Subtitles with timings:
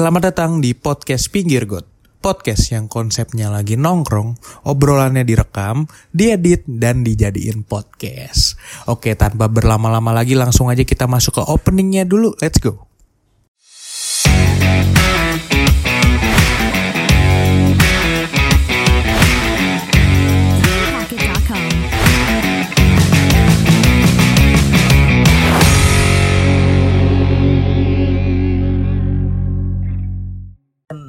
[0.00, 1.84] Selamat datang di podcast Pinggir Got.
[2.24, 4.32] Podcast yang konsepnya lagi nongkrong,
[4.64, 8.56] obrolannya direkam, diedit, dan dijadiin podcast.
[8.88, 12.32] Oke, tanpa berlama-lama lagi langsung aja kita masuk ke openingnya dulu.
[12.40, 12.88] Let's go.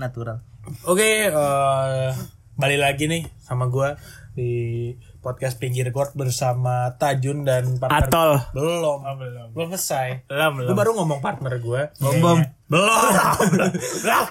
[0.01, 0.41] Natural.
[0.83, 2.09] Oke, eh,
[2.53, 3.97] balik lagi nih sama gua
[4.31, 4.49] di
[5.19, 8.07] podcast Pinggir Got bersama Tajun dan partner.
[8.07, 8.31] Atol.
[8.55, 8.99] Belum.
[9.03, 9.47] Oh, belum.
[9.51, 10.23] Belum selesai.
[10.25, 10.77] Belum, Gue belum.
[10.77, 11.81] baru ngomong partner gue.
[11.99, 12.39] Bom bom.
[12.65, 13.11] Belum.
[13.51, 14.27] Belum.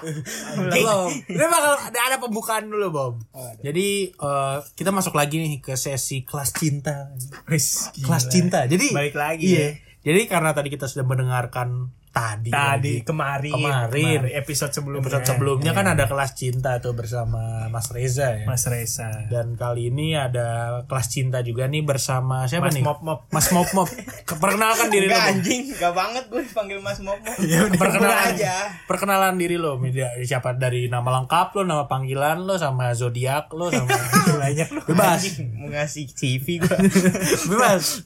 [0.73, 1.09] Belum.
[1.29, 3.13] Ini bakal ada, ada pembukaan dulu, Bom.
[3.61, 7.13] Jadi eh, kita masuk lagi nih ke sesi kelas cinta.
[7.45, 8.65] Kelas cinta.
[8.65, 9.61] Jadi Balik lagi Iya.
[9.61, 9.69] ya.
[10.01, 14.19] Jadi karena tadi kita sudah mendengarkan tadi Tadi lagi, kemarin, Kemarin.
[14.35, 15.07] episode sebelumnya.
[15.07, 18.43] episode sebelumnya kan ada kelas cinta tuh bersama Mas Reza ya.
[18.43, 19.31] Mas Reza.
[19.31, 22.83] Dan kali ini ada kelas cinta juga nih bersama siapa Mas nih?
[22.83, 23.19] Mop Mop.
[23.31, 23.87] Mas Mop Mop.
[24.43, 25.15] Perkenalkan diri lo.
[25.15, 27.31] Enggak anjing, gak banget gue dipanggil Mas Momo.
[27.71, 28.55] perkenalan aja.
[28.83, 33.71] perkenalan diri lo media siapa dari nama lengkap lo nama panggilan lo sama zodiak lo
[33.71, 33.87] sama
[34.43, 36.77] banyak lo bebas mau ngasih CV gue.
[37.49, 38.03] bebas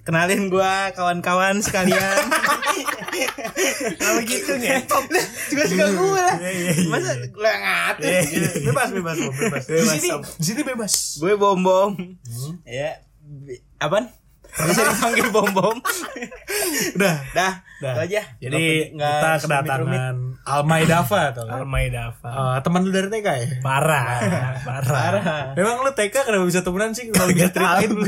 [0.00, 2.32] Kenalin gue kawan-kawan sekalian.
[3.96, 5.04] Kalau gitu ngetop.
[5.48, 6.36] Juga suka gue lah.
[6.38, 8.08] Iya, Masa lo yang ngatur?
[8.64, 11.90] bebas bebas bebas di Bebas, sini di sini bebas Gue bom bom.
[12.62, 14.10] Ya, bi- apaan?
[14.48, 15.76] Bisa dipanggil bom bom.
[16.90, 17.94] udah Dah, Dah.
[17.94, 18.22] itu aja.
[18.40, 22.26] jadi kita kedatangan Almay Dava tuh Almay Dava.
[22.26, 24.18] Eh, teman lu dari TK ya Parah,
[24.64, 24.88] parah.
[24.88, 25.44] Parah.
[25.52, 28.02] Memang lu TK kenapa bisa temenan sih kalau bisa ceritain lu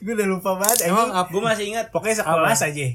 [0.00, 0.88] Gue udah lupa banget.
[0.88, 1.28] Emang apa?
[1.28, 2.86] Gue masih ingat pokoknya sekelas aja.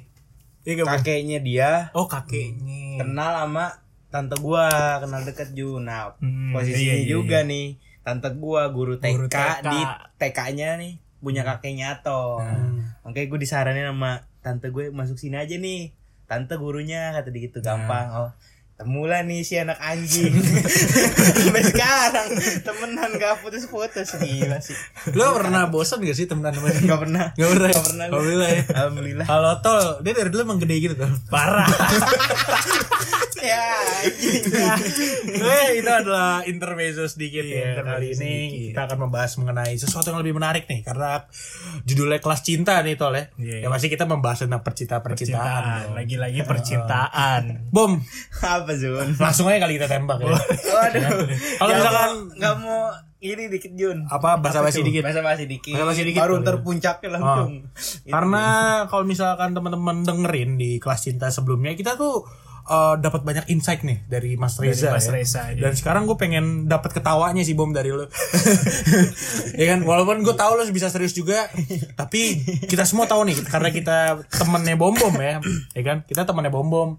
[0.64, 1.72] Iya kakeknya dia.
[1.96, 3.00] Oh kakeknya.
[3.00, 3.66] Kenal sama
[4.10, 4.68] tante gua
[5.00, 9.28] kenal deket Ju nah Hmm, posisinya iya, iya, juga nih tante gua guru TK, Guru
[9.30, 9.66] TK.
[9.70, 9.80] di
[10.18, 12.42] TK-nya nih punya kakeknya Ato.
[13.04, 15.92] Makanya gue disaranin sama tante gue masuk sini aja nih
[16.26, 18.08] tante gurunya kata dia gitu gampang.
[18.16, 18.30] Oh
[18.80, 20.32] temulah nih si anak anjing
[21.44, 22.28] sampai sekarang
[22.64, 24.78] temenan gak putus-putus gila sih
[25.12, 27.72] lu pernah bosan gak sih temenan dia gak pernah Gak pernah.
[27.76, 28.06] Gak pernah.
[28.10, 28.62] Alhamdulillah ya.
[28.72, 31.12] alhamdulillah Kalau tol, dia dari dulu emang gede gitu tuh.
[31.28, 31.68] Parah.
[33.40, 33.64] ya
[34.04, 34.44] anjing.
[35.40, 37.84] Eh, itu adalah intermezzo sedikit Iya, ya.
[37.84, 38.60] Kali ini sedikit.
[38.76, 41.24] kita akan membahas mengenai sesuatu yang lebih menarik nih karena
[41.88, 43.32] judulnya kelas cinta nih tol ya.
[43.40, 43.58] Iya.
[43.66, 44.62] Ya pasti kita membahas tentang.
[44.62, 45.92] Percintaan.
[45.92, 45.96] dong.
[45.96, 47.72] Lagi-lagi percintaan.
[47.72, 48.04] Bom,
[48.70, 50.30] apa Zun langsung aja kali kita tembak ya.
[50.30, 51.02] Waduh.
[51.58, 52.80] Kalau Nggak misalkan nggak mau
[53.20, 54.06] ini dikit Jun.
[54.06, 55.02] apa bahasa basi dikit.
[55.02, 55.74] Bahasa basi dikit.
[55.74, 56.46] Basa-basi dikit Baru boleh.
[56.46, 57.68] ntar puncaknya langsung.
[57.68, 58.08] Itu.
[58.14, 58.44] Karena
[58.86, 62.24] kalau misalkan teman-teman dengerin di kelas cinta sebelumnya kita tuh
[62.64, 64.96] eh, dapat banyak insight nih dari Mas Reza.
[64.96, 65.12] Mas ya.
[65.12, 65.68] Reza, iya.
[65.68, 68.06] Dan sekarang gue pengen dapat ketawanya sih bom dari lo.
[69.60, 71.50] ya kan, walaupun gue tahu lo bisa serius juga,
[72.00, 72.40] tapi
[72.72, 73.98] kita semua tahu nih karena kita
[74.32, 75.44] temennya bom bom ya,
[75.76, 76.90] ya kan, kita temennya bom bom.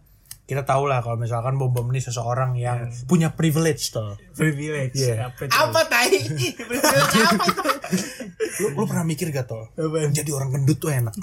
[0.51, 4.19] Kita tahu lah kalau misalkan bom bom ini seseorang yang punya privilege tuh.
[4.35, 4.99] Privilege.
[4.99, 5.31] Iya.
[5.31, 5.55] Apa itu?
[5.55, 6.11] apa tai?
[6.67, 6.75] apa
[7.47, 7.63] itu?
[8.59, 9.71] Lu, lu pernah mikir gak tuh?
[10.11, 11.15] Jadi orang gendut tuh enak.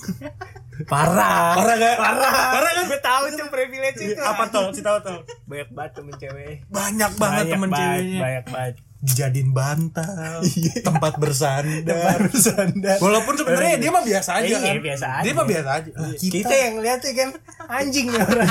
[0.92, 1.60] Parah.
[1.60, 1.96] Parah gak?
[2.00, 2.32] Parah.
[2.56, 2.84] Parah kan?
[2.88, 4.22] Gue tahu tuh privilege itu.
[4.24, 4.72] Apa tuh?
[4.72, 5.20] Kita tahu tuh.
[5.44, 6.56] Banyak banget temen cewek.
[6.72, 8.74] banyak banget Banyak temen ceweknya Banyak banget.
[9.07, 10.44] Dijadiin bantal
[10.88, 11.81] tempat bersandar.
[11.85, 12.97] Tempat bersandar.
[13.00, 14.75] walaupun sebenarnya dia mah biasa aja Iya, kan.
[14.79, 15.23] biasa aja.
[15.23, 15.90] dia mah biasa aja.
[15.90, 17.29] Nah, Kita, kita yang lihatnya kan
[17.69, 18.50] anjing orang.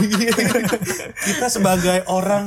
[1.28, 2.44] kita sebagai orang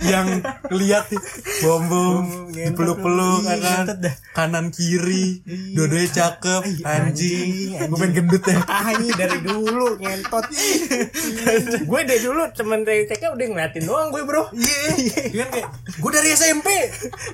[0.00, 0.26] yang
[0.70, 1.12] lihat
[1.60, 3.60] bom bom dipeluk-peluk Iya, kan.
[3.60, 4.14] ngentot dah.
[4.30, 5.44] kanan kiri
[5.74, 7.76] dua-duanya cakep anjing.
[7.76, 8.56] gue pengen gendut ya.
[8.64, 10.44] Anjing dari dulu ngentot.
[11.90, 14.48] gue dari dulu temen dari TK udah ngeliatin doang gue bro.
[14.54, 15.20] iya.
[15.36, 16.68] Kan kayak gue dari SMP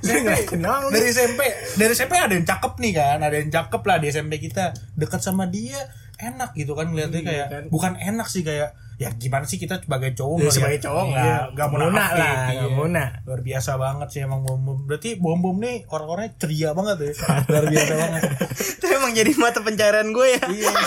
[0.00, 0.88] SMP ngeliatin doang lu.
[0.90, 1.40] dari SMP
[1.74, 5.20] dari SMP ada yang cakep nih kan ada yang cakep lah di SMP kita dekat
[5.20, 5.78] sama dia
[6.16, 7.62] enak gitu kan ngeliatnya Iya, kayak kan.
[7.68, 11.42] bukan enak sih kayak ya gimana sih kita sebagai cowok Ya, sebagai cowok iya, nggak
[11.52, 12.72] nggak munafik, lah, nggak iya.
[12.72, 13.04] muna.
[13.22, 17.12] luar biasa banget sih emang bom bom berarti bom bom nih orang-orangnya ceria banget ya
[17.50, 18.22] luar biasa banget
[18.56, 20.44] Itu emang jadi mata pencarian gue ya.
[20.46, 20.72] Iya.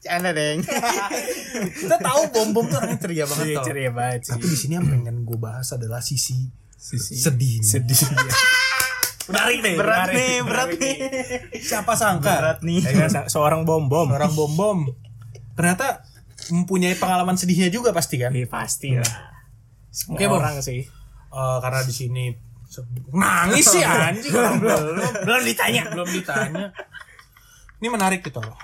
[0.00, 0.64] Canda deng.
[1.76, 4.32] kita tahu bom bom tuh orangnya ceria banget Iya ceria banget sih.
[4.32, 6.48] tapi di sini yang pengen gue bahas adalah sisi
[6.80, 8.00] Sisi- sedih Sedih.
[9.28, 10.16] menarik nih Berat menarik.
[10.16, 10.96] nih, berat nih.
[11.60, 12.80] siapa sangka Berat nih.
[12.82, 14.08] Kan, seorang bom bom.
[14.08, 14.78] orang bom bom
[15.52, 16.02] ternyata
[16.48, 19.06] mempunyai pengalaman sedihnya juga pasti kan Iya pasti lah.
[20.08, 20.16] Bom.
[20.32, 20.82] orang sih.
[21.28, 22.24] Eh, karena di sini
[23.12, 24.80] nangis sih anjing orang belum
[25.20, 25.82] Belum ditanya.
[25.90, 26.70] belum ditanya
[27.76, 28.56] ini menarik gitu loh.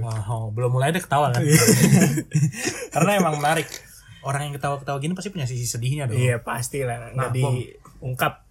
[0.00, 1.44] Wow, belum mulai ada ketawa kan
[2.94, 3.68] karena emang menarik
[4.24, 6.16] orang yang ketawa-ketawa gini pasti punya sisi sedihnya dong.
[6.16, 8.42] Iya pasti lah Nah, nggak diungkap.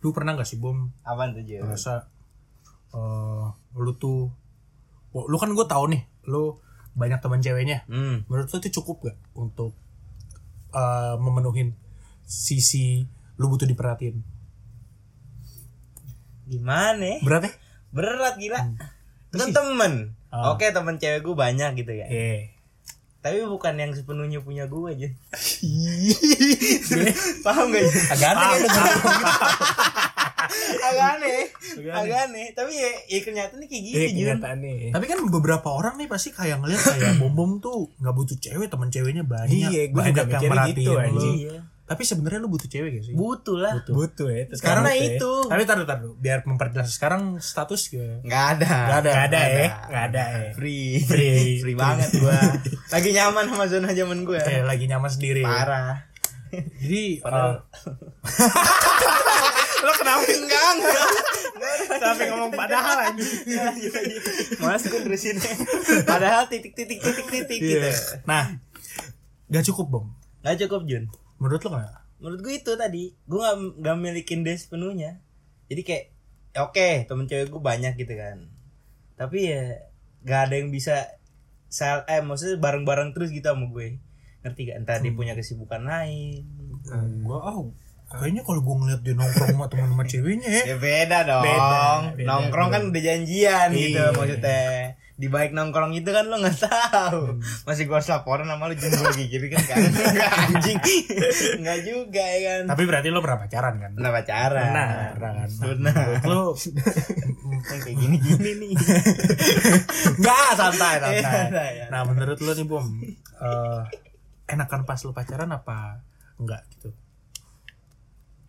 [0.00, 1.62] Lu pernah gak sih bom Apaan tuh Jun?
[1.62, 2.06] ngerasa
[2.92, 4.30] eh lu tuh
[5.10, 6.60] Wah, lu kan gue tahu nih lu
[6.92, 8.22] banyak teman ceweknya Hmm.
[8.26, 9.72] menurut lu itu cukup gak untuk
[10.70, 11.74] eh memenuhin
[12.22, 13.02] sisi
[13.34, 14.20] lu butuh diperhatiin
[16.46, 17.18] Gimana ya?
[17.20, 17.52] berat ya
[17.88, 18.60] Berat gila.
[19.26, 19.92] Itu kan temen.
[20.28, 20.52] Ah.
[20.52, 22.06] Oke temen cewek gue banyak gitu ya.
[22.06, 22.52] Iya.
[23.26, 25.08] Tapi bukan yang sepenuhnya punya gue aja.
[27.42, 27.94] Paham gak Jun?
[28.08, 28.58] agak aneh
[30.78, 31.40] Agak aneh.
[31.90, 32.46] Agak aneh.
[32.52, 34.16] Tapi ya, ya kenyataannya kayak gitu Iya Jun.
[34.16, 34.90] kenyataan nih.
[34.94, 38.66] tapi kan beberapa orang nih pasti kayak ngeliat kayak bom bom tuh nggak butuh cewek
[38.66, 41.36] teman ceweknya banyak Iya, banyak juga yang mikirnya merhatiin gitu, anjing.
[41.86, 41.88] Iya.
[41.88, 43.78] tapi sebenarnya lu butuh cewek gak sih Butuh lah.
[43.80, 44.42] Butuh ya.
[44.44, 45.14] terus Karena butuh ya.
[45.14, 45.32] itu.
[45.46, 48.66] tapi taruh taruh biar memperjelas sekarang status gue Nggak ada.
[48.66, 49.06] Nggak ada.
[49.08, 49.68] Nggak ada Nggak ya.
[49.86, 50.50] Nggak ada ya.
[50.52, 50.90] Free.
[51.00, 51.50] Free.
[51.60, 52.34] Free banget gua.
[52.92, 54.34] Lagi nyaman sama zona zaman gue.
[54.36, 56.02] kayak lagi nyaman sendiri Parah.
[56.76, 57.54] jadi eh,
[59.78, 61.08] Lo kenapa Enggak, enggak.
[61.96, 63.30] sampai ngomong padahal anjing?
[64.58, 65.36] Mas gue terusin.
[66.02, 67.90] Padahal titik-titik titik-titik gitu.
[68.24, 68.50] nah
[69.46, 70.06] gak cukup bom
[70.40, 71.04] Nggak cukup Jun.
[71.36, 75.20] Menurut lo kenapa Menurut gue itu tadi, gue nggak nggak milikin dia sepenuhnya.
[75.68, 76.04] Jadi kayak,
[76.56, 78.48] ya oke temen cewek gue banyak gitu kan.
[79.20, 79.84] Tapi ya
[80.24, 81.20] gak ada yang bisa
[81.68, 84.00] sel eh maksudnya bareng-bareng terus gitu sama gue.
[84.40, 84.76] Ngerti gak?
[84.80, 86.40] Entah dia punya kesibukan lain.
[87.20, 87.68] gua oh
[88.06, 91.42] kayaknya kalau gua ngeliat dia nongkrong sama teman sama ceweknya ya Ya beda dong.
[91.44, 91.82] Beda,
[92.14, 94.14] beda, nongkrong kan udah janjian gitu Iya.
[94.16, 94.64] maksudnya.
[95.16, 97.40] Di baik nongkrong itu kan lo nggak tahu.
[97.64, 99.80] Masih gua harus laporan sama lu jenggo lagi gitu kan kan.
[100.52, 100.76] Anjing.
[101.58, 102.62] Enggak juga ya kan.
[102.68, 104.60] tapi berarti lo pernah pacaran kan Pernah pacaran.
[104.62, 104.88] Pernah.
[105.16, 106.28] pernah kan Nah, Pernah.
[106.28, 106.40] lo
[107.72, 108.72] kayak gini-gini nih.
[110.14, 111.22] Enggak, santai, santai.
[111.22, 111.86] Santai, ya.
[111.88, 112.84] Nah, menurut lo nih, Bom,
[113.36, 113.80] eh
[114.46, 116.04] enakan pas lo pacaran apa
[116.36, 116.92] enggak gitu?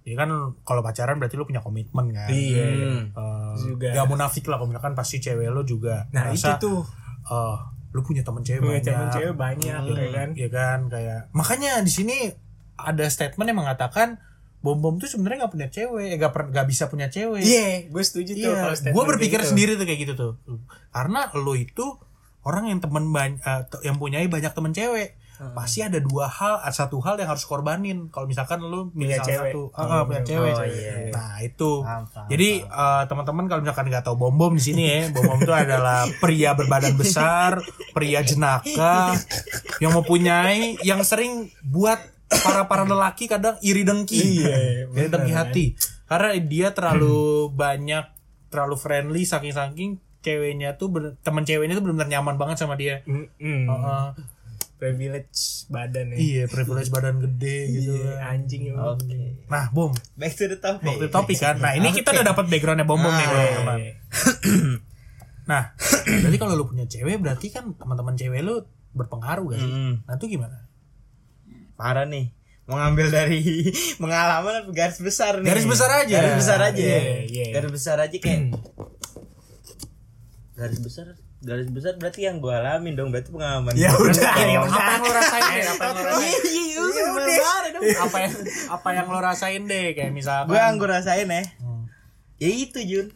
[0.08, 0.32] Ya kan
[0.64, 2.32] kalau pacaran berarti lo punya komitmen kan.
[2.32, 2.64] Iya.
[2.64, 3.04] Hmm.
[3.12, 3.92] Eh, Juga.
[3.92, 6.80] Gak munafik lah kalau misalkan pasti cewek lo juga Nah itu ngerasa, tuh
[7.28, 7.56] eh,
[7.92, 8.88] lo punya temen cewek punya banyak.
[8.88, 10.30] temen cewek banyak ya kan.
[10.32, 12.16] Iya kan kayak makanya di sini
[12.80, 14.22] ada statement yang mengatakan
[14.64, 17.44] bom bom tuh sebenarnya nggak punya cewek, eh, gak, per- gak bisa punya cewek.
[17.44, 18.42] Iya, gue setuju tuh.
[18.42, 19.50] Iya, kalau statement gue berpikir gitu.
[19.54, 20.32] sendiri tuh kayak gitu tuh.
[20.90, 21.86] Karena lo itu
[22.48, 23.44] orang yang temen banyak,
[23.84, 25.17] yang punya banyak temen cewek.
[25.38, 28.10] Pasti ada dua hal, ada satu hal yang harus korbanin.
[28.10, 29.54] Kalau misalkan lo milih cewek.
[29.54, 30.54] satu, Oh, Ah, punya cewek.
[30.56, 31.12] cewek.
[31.12, 31.72] Nah itu.
[31.82, 35.24] Paham, paham, Jadi eh, teman-teman kalau misalkan nggak tahu bom bom di sini ya, bom
[35.24, 37.62] bom itu adalah pria berbadan besar,
[37.92, 39.14] pria jenaka
[39.78, 44.56] yang mempunyai, yang sering buat para para lelaki kadang iri dengki, Iya,
[44.90, 45.66] iri dengki hati,
[46.06, 48.04] karena dia terlalu banyak,
[48.50, 50.92] terlalu friendly saking saking ceweknya tuh
[51.22, 53.00] teman ceweknya tuh benar-benar nyaman banget sama dia.
[53.06, 53.64] Mm-mm.
[53.64, 54.06] Heeh.
[54.78, 56.16] Privilege badan ya.
[56.16, 57.98] iya, privilege badan gede gitu.
[57.98, 58.94] Iya, anjing emang.
[58.94, 59.42] Oke.
[59.50, 60.86] Nah, bom, Back to the topic.
[60.86, 61.58] waktu topik kan.
[61.58, 63.80] Nah, ini kita udah dapat backgroundnya bom bom nih, Iya, teman-teman.
[65.48, 65.72] Nah,
[66.04, 69.72] berarti kalau lu punya cewek berarti kan teman-teman cewek lu berpengaruh gak sih?
[69.72, 69.94] Mm.
[70.04, 70.58] Nah, itu gimana?
[71.80, 72.36] Parah nih.
[72.68, 73.72] Mau ngambil dari
[74.04, 75.48] pengalaman garis besar nih.
[75.48, 76.16] Garis besar aja.
[76.20, 76.84] Garis besar aja.
[76.84, 77.00] Iya,
[77.32, 77.46] iya.
[77.56, 78.52] Garis besar aja kayak
[80.60, 84.42] garis besar garis besar berarti yang gue alamin dong berarti pengalaman Ya udah, Apa
[84.90, 85.66] yang lo rasain deh?
[85.70, 86.38] Apa yang lo rasain?
[86.42, 86.82] Iya, iya,
[87.78, 88.34] iya, apa yang
[88.74, 89.86] apa yang lo rasain deh?
[89.94, 91.44] Kayak misalkan Gue yang gue rasain ya.
[91.62, 91.84] Hmm.
[92.38, 93.08] Ya itu Jun.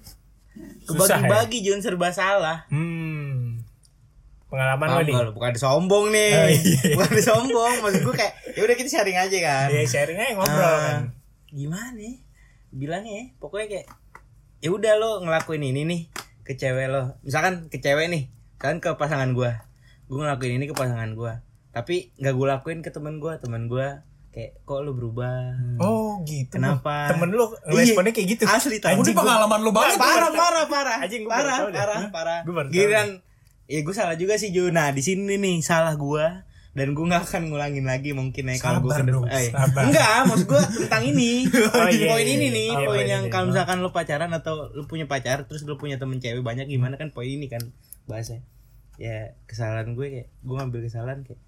[0.85, 1.25] Susah, ya?
[1.25, 2.69] Kebagi-bagi Jun serba salah.
[2.69, 3.57] Hmm.
[4.51, 5.15] Pengalaman lo nih.
[5.31, 6.31] bukan sombong nih.
[6.35, 6.81] Oh, iya.
[6.99, 9.67] Bukan sombong, maksud gue kayak ya udah kita sharing aja kan.
[9.71, 11.01] Ya sharing aja ngobrol Ah, kan.
[11.49, 12.13] Gimana ya?
[12.69, 13.87] Bilangnya ya, pokoknya kayak
[14.61, 16.01] ya udah lo ngelakuin ini nih
[16.51, 17.15] ke cewek lo.
[17.23, 18.27] Misalkan ke cewek nih,
[18.59, 19.63] kan ke pasangan gua.
[20.11, 21.39] Gua ngelakuin ini ke pasangan gua.
[21.71, 24.03] Tapi nggak gue lakuin ke teman gua, teman gua
[24.35, 25.55] kayak kok lo berubah.
[25.79, 26.59] Oh gitu.
[26.59, 27.15] Kenapa?
[27.15, 27.87] Temen lu Iya.
[27.87, 28.43] responnya kayak gitu.
[28.43, 29.15] Asli Ini anjing.
[29.15, 29.95] pengalaman lo banget.
[29.95, 32.39] parah, parah, parah, Anjing, gua parah, parah, parah.
[32.43, 33.23] Gua Giliran,
[33.71, 34.67] ya gue salah juga sih Ju.
[34.67, 38.79] Nah di sini nih salah gua dan gue nggak akan ngulangin lagi mungkin ya kalau
[38.79, 39.43] gue Sabar ke dong, depan.
[39.43, 41.31] Eh, enggak, maksud gue tentang ini.
[41.75, 42.55] Oh, iya, poin iya, ini iya.
[42.55, 43.31] nih, Iya, poin poin yang ini.
[43.33, 46.95] kalau misalkan lu pacaran atau lu punya pacar terus lu punya temen cewek banyak gimana
[46.95, 47.59] kan poin ini kan
[48.07, 48.47] bahasanya.
[48.95, 51.41] Ya kesalahan gue kayak gue ngambil kesalahan kayak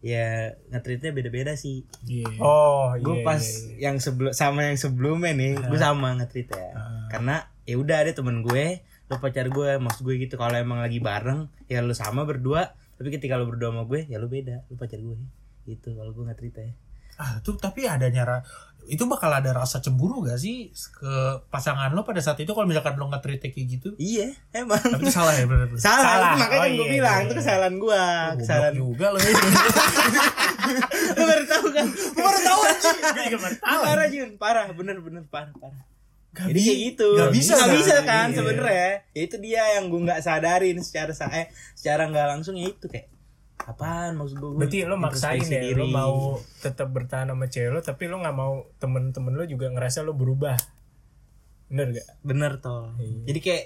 [0.00, 1.84] ya ngetritnya beda-beda sih.
[2.08, 2.40] Iya.
[2.40, 3.04] Oh iya.
[3.04, 3.76] gue pas iya, iya.
[3.92, 6.72] yang sebelum sama yang sebelumnya nih gue sama ngetrit ya
[7.12, 11.02] karena ya udah ada temen gue lo pacar gue maksud gue gitu kalau emang lagi
[11.02, 14.76] bareng ya lo sama berdua tapi ketika lo berdua sama gue ya lo beda lo
[14.76, 15.16] pacar gue
[15.64, 16.70] gitu kalau gue ngetrit ya
[17.16, 18.40] Ah, tuh tapi ada nyara
[18.88, 21.12] itu bakal ada rasa cemburu gak sih ke
[21.52, 24.80] pasangan lo pada saat itu kalau misalkan lo nge-treat kayak gitu Iya, emang.
[24.80, 26.32] tapi itu salah ya bener Salah, Salah.
[26.40, 27.40] makanya Oh, kan gue iya, bilang iya, itu iya.
[27.44, 28.04] kesalahan gua,
[28.40, 29.32] kesalahan juga lo ini
[31.20, 31.86] Lu baru tahu kan?
[31.92, 32.60] Lu baru tahu.
[32.64, 33.80] Gue tahu.
[33.84, 35.82] Parah Jun, parah, bener bener parah parah.
[36.30, 37.08] Gak Jadi kayak gitu.
[37.12, 37.74] gak bisa Nggak kan?
[37.74, 38.36] bisa kan Iya.
[38.38, 38.90] sebenarnya.
[39.10, 42.86] Ya itu dia yang gue nggak sadarin secara sa eh, secara nggak langsung ya itu
[42.86, 43.10] kayak
[43.60, 44.50] apaan maksud gue.
[44.56, 46.14] Berarti lo maksain ya, lo mau
[46.56, 50.54] tetap bertahan sama cewek lo, tapi lo nggak mau temen-temen lo juga ngerasa lo berubah.
[51.66, 52.06] Bener gak?
[52.20, 52.94] bener toh.
[52.96, 53.26] Iya.
[53.26, 53.64] Jadi kayak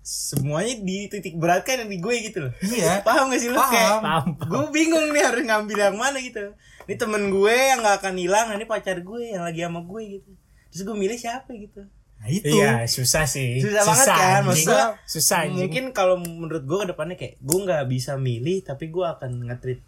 [0.00, 2.52] semuanya di titik berat kan di gue gitu loh.
[2.60, 2.98] Iya.
[3.06, 3.70] Paham gak sih lo Paham.
[3.70, 6.54] kayak Paham, gue bingung nih harus ngambil yang mana gitu.
[6.84, 10.30] Ini temen gue yang gak akan hilang, ini pacar gue yang lagi sama gue gitu.
[10.68, 11.82] Terus gue milih siapa gitu.
[12.16, 13.60] Nah itu Iya, susah sih.
[13.60, 14.44] Susah banget kan, anjing.
[14.46, 15.56] maksud gua, susah anjing.
[15.60, 19.80] mungkin kalau menurut gue ke depannya kayak gue nggak bisa milih tapi gue akan nge-treat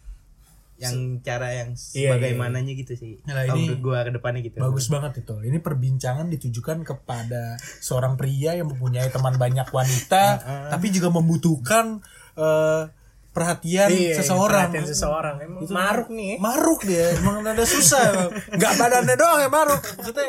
[0.77, 4.87] yang cara yang Iya, bagaimananya gitu sih Nah, ini menurut gue ke depannya gitu Bagus
[4.87, 5.35] banget itu.
[5.41, 10.25] Ini perbincangan ditujukan kepada seorang pria yang mempunyai teman banyak wanita,
[10.69, 12.05] tapi juga membutuhkan
[12.35, 12.83] eh,
[13.33, 14.69] perhatian Iya, seseorang.
[14.69, 15.37] perhatian seseorang.
[15.41, 16.27] Emang maruk nih.
[16.31, 16.37] ya.
[16.39, 18.29] Maruk dia, emang ada susah.
[18.51, 19.81] Nggak badannya doang yang maruk.
[19.81, 20.29] Maksudnya,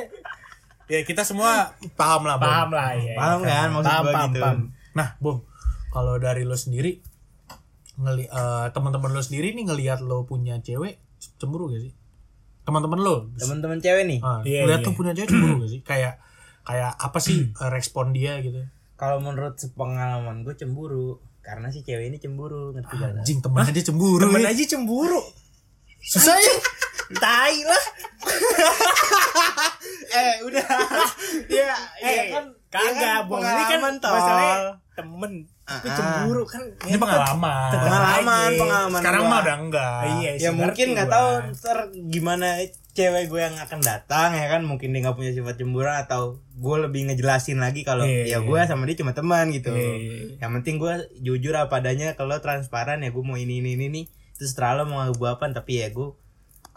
[0.88, 2.48] ya kita semua paham lah, Bom.
[2.48, 3.14] Paham lah ya.
[3.14, 4.60] paham kan maksud Paham, gue paham, gitu paham.
[4.94, 5.38] Nah, Bom,
[5.90, 7.04] kalau dari lo sendiri,
[7.96, 10.98] ngeli eh, teman-teman lo sendiri nih ngelihat lo punya cewek
[11.36, 11.94] cemburu gak sih?
[12.64, 14.86] Teman-teman lo, teman-teman cewek nih Ah, Iya, lihat iya.
[14.86, 15.82] tuh punya cewek cemburu gak sih?
[15.82, 16.20] Kayak
[16.64, 18.60] kayak apa sih eh, respon dia gitu?
[18.96, 23.86] kalau menurut sepengalaman gue cemburu karena si cewek ini cemburu ngerti gak Anjing temennya dia
[23.86, 24.20] cemburu.
[24.20, 24.50] Temen ya.
[24.50, 25.22] aja cemburu.
[26.02, 26.54] Susah ya?
[27.10, 27.86] Tai lah.
[30.10, 30.66] eh udah
[31.48, 32.92] ya Eh, ya kan kagak.
[32.92, 34.58] Ini kan pengalaman tol masalahnya
[34.94, 35.34] temen.
[35.64, 35.96] Tapi Ah, ah.
[35.98, 36.64] cemburu kan.
[36.82, 37.72] Ini pengalaman.
[37.74, 39.30] pengalaman pengalaman Sekarang gua.
[39.30, 40.00] mah udah enggak.
[40.18, 42.48] Iya, ya sih, mungkin nggak tahu ntar gimana
[42.90, 46.22] cewek gue yang akan datang ya kan mungkin dia nggak punya sifat cemburu atau
[46.52, 50.42] gue lebih ngejelasin lagi kalau Iya, ya gue sama dia cuma teman gitu Iya.
[50.42, 54.06] yang penting gue jujur apa adanya kalau transparan ya gue mau ini ini ini nih
[54.34, 56.10] terus terlalu mau gue apa tapi ya gue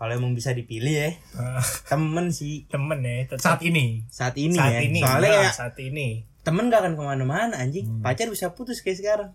[0.00, 1.11] kalau emang bisa dipilih ya
[1.92, 3.28] temen sih temen ya.
[3.28, 3.61] tetap.
[3.61, 4.09] Saat ini.
[4.09, 5.00] saat ini saat ya ini.
[5.04, 6.25] soalnya ya saat ini.
[6.40, 9.30] temen gak akan ke mana-mana anjing pacar bisa putus kayak sekarang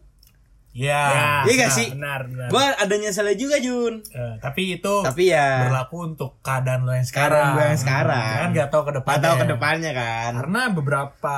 [0.76, 1.48] Ya.
[1.48, 1.88] Iya gak nah, sih?
[1.96, 2.48] Benar, benar.
[2.52, 7.08] gue ada nyeselnya juga Jun Eh, tapi itu tapi ya berlaku untuk keadaan lo yang
[7.08, 7.48] Keadaan sekarang.
[7.56, 8.36] gue yang sekarang.
[8.36, 11.38] Kan nggak tahu ke Gak tahu ke depannya kan Karena beberapa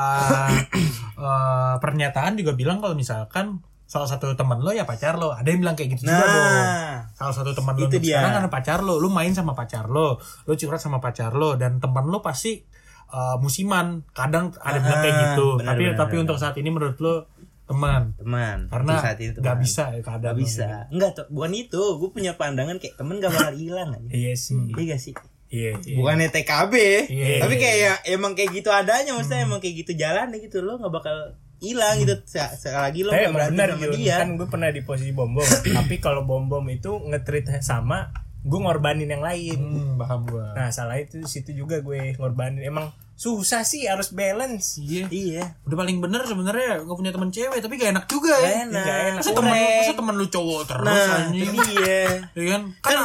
[1.29, 5.59] eh, pernyataan juga bilang kalau misalkan salah satu teman lo ya pacar lo, ada yang
[5.59, 6.27] bilang kayak gitu juga Nah.
[6.27, 6.67] dong.
[7.15, 8.19] Salah satu teman lo Itu dia.
[8.19, 11.79] sekarang kan pacar lo, lo main sama pacar lo, lo curhat sama pacar lo dan
[11.79, 12.61] teman lo pasti
[13.07, 14.03] eh, musiman.
[14.11, 15.47] Kadang ada yang bilang kayak Ah, gitu.
[15.55, 16.23] benar, tapi benar, tapi benar.
[16.23, 17.15] untuk saat ini menurut lo
[17.63, 18.03] teman.
[18.13, 19.63] teman Karena saat itu nggak teman.
[19.63, 23.27] bisa ya keadaan Gak bisa enggak tuh bukan itu gue punya pandangan kayak temen gak
[23.29, 24.59] bakal hilang aja Iya sih.
[24.69, 25.15] iya gak sih
[25.47, 25.95] Iya, iya.
[25.95, 26.73] bukannya TKB
[27.07, 27.39] Iya.
[27.41, 30.91] tapi kayak ya emang kayak gitu adanya maksudnya emang kayak gitu jalan gitu lo gak
[30.93, 31.15] bakal
[31.59, 33.93] hilang gitu Se- sekali lagi lo Tapi gak emang berantem benar sama Jun.
[33.95, 35.47] dia kan gue pernah di posisi bom bom
[35.77, 38.09] tapi kalau bom bom itu ngetrit sama
[38.39, 40.53] gue ngorbanin yang lain Hmm, paham gua.
[40.53, 45.09] nah salah itu situ juga gue ngorbanin emang susah sih harus balance Iya.
[45.09, 48.45] iya Udah paling bener sebenarnya gak punya teman cewek tapi gak enak juga ya.
[48.45, 48.83] Gak enak.
[48.83, 49.19] Gak enak.
[49.19, 51.43] Masa temen, masa temen lu cowok terus nah anjing.
[51.43, 52.61] itu dia Iya kan?
[52.79, 52.97] Kan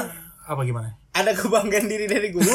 [0.44, 0.88] apa gimana?
[1.10, 2.40] ada kebanggaan diri dari gue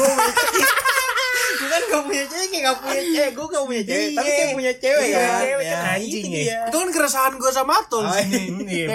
[1.58, 4.50] gue kan gak punya cewek kayak gak punya cewek gue gak punya cewek tapi kayak
[4.52, 6.58] punya cewek Iya, kan cewek kan Ya, anjing itu ya.
[6.64, 8.42] Itu kan keresahan gue sama Atul Oh, sini.
[8.64, 8.86] iya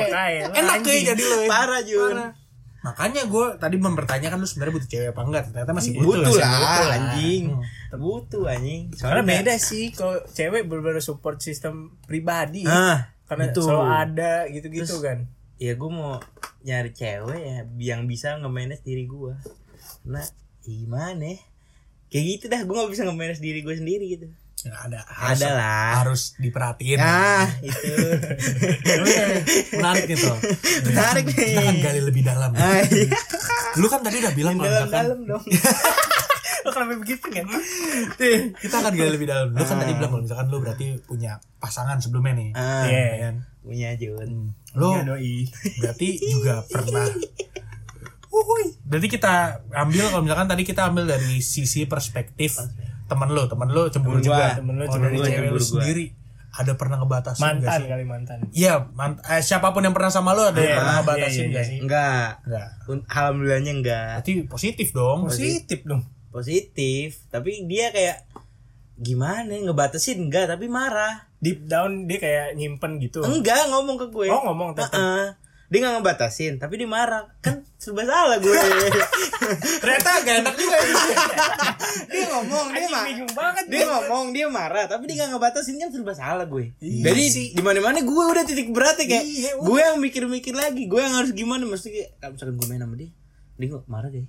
[0.59, 1.37] Enak kayak jadi lo.
[1.37, 1.47] ya.
[1.47, 2.15] parah Jun.
[2.81, 5.43] Makanya gue tadi mempertanyakan lu sebenarnya butuh cewek apa enggak?
[5.49, 6.07] Ternyata masih butuh.
[6.19, 6.95] butuh lah Butuh lah.
[6.97, 7.63] anjing Hmm.
[7.93, 12.63] butuh anjing Soalnya Soalnya beda sih kalau cewek bener support sistem pribadi.
[12.63, 13.59] ah Karena itu.
[13.61, 15.27] selalu ada gitu-gitu kan.
[15.55, 16.19] ya gue mau
[16.61, 19.31] nyari cewek ya yang bisa nge-manage diri gue
[20.03, 20.23] nah
[20.61, 21.39] gimana ya?
[22.13, 24.27] Kayak gitu dah gue gak bisa nge-manage diri gue sendiri gitu
[24.61, 25.91] Ya, ada harus, Ada lah.
[25.99, 26.95] harus diperhatiin.
[26.95, 27.83] nah itu
[28.95, 29.23] Oke,
[29.75, 30.37] menarik nih tuh.
[30.87, 31.35] Menarik nih.
[31.51, 32.49] Kita kan gali lebih dalam.
[32.53, 32.63] ya.
[32.63, 33.11] Ah, iya.
[33.81, 35.43] Lu kan tadi udah bilang kalau misalkan dalam-dalam dong
[36.63, 37.43] Lo kenapa begitu kan?
[38.55, 39.51] Kita akan gali lebih dalam.
[39.51, 42.49] Lu kan tadi bilang kalau misalkan lu berarti punya pasangan sebelumnya nih.
[42.55, 43.03] ah, Iya.
[43.03, 43.35] Ya kan?
[43.59, 44.31] punya Jun
[44.73, 45.35] Lu Iya, doi.
[45.75, 47.11] berarti juga pernah
[48.33, 48.65] Uhuy.
[48.81, 49.33] Berarti kita
[49.71, 52.57] ambil kalau misalkan tadi kita ambil dari sisi perspektif
[53.05, 54.41] teman lo, teman lo cemburu Temen juga.
[54.43, 54.57] gua.
[54.57, 55.69] Temen lo cemburu dari gua, cewek lo cemburu gua.
[55.69, 56.05] sendiri
[56.51, 57.87] ada pernah ngebatasin nggak Mantan sih?
[57.87, 58.37] kali mantan.
[58.51, 61.33] Iya, mant- eh, siapa pun yang pernah sama lo ada yang Iya, pernah iya, ngebatasin
[61.35, 61.69] iya, nggak iya.
[61.71, 61.77] sih?
[61.79, 62.67] enggak Enggak.
[63.07, 65.19] Alhamdulillahnya enggak Berarti positif dong.
[65.27, 66.01] Positif dong.
[66.29, 68.25] positif tapi dia kayak
[68.95, 73.19] gimana ngebatasin enggak tapi marah Deep down dia kayak nyimpen gitu.
[73.19, 74.95] enggak ngomong ke gue Oh, ngomong tetep.
[74.95, 75.25] Heeh.
[75.73, 77.33] Dia nggak ngebatasin tapi dia marah.
[77.41, 78.53] Kan serba salah gue.
[79.81, 80.93] Ternyata gak enak juga ya.
[82.13, 82.87] dia ngomong dia
[83.33, 86.77] banget dia ngomong dia marah tapi dia nggak ngebatasin kan serba salah gue.
[86.77, 90.85] Iya jadi di mana mana gue udah titik beratnya kayak Iya, gue yang mikir-mikir lagi.
[90.85, 93.09] Gue yang harus gimana mesti kayak kalau misalkan gue main sama dia
[93.57, 94.25] dia nggak marah deh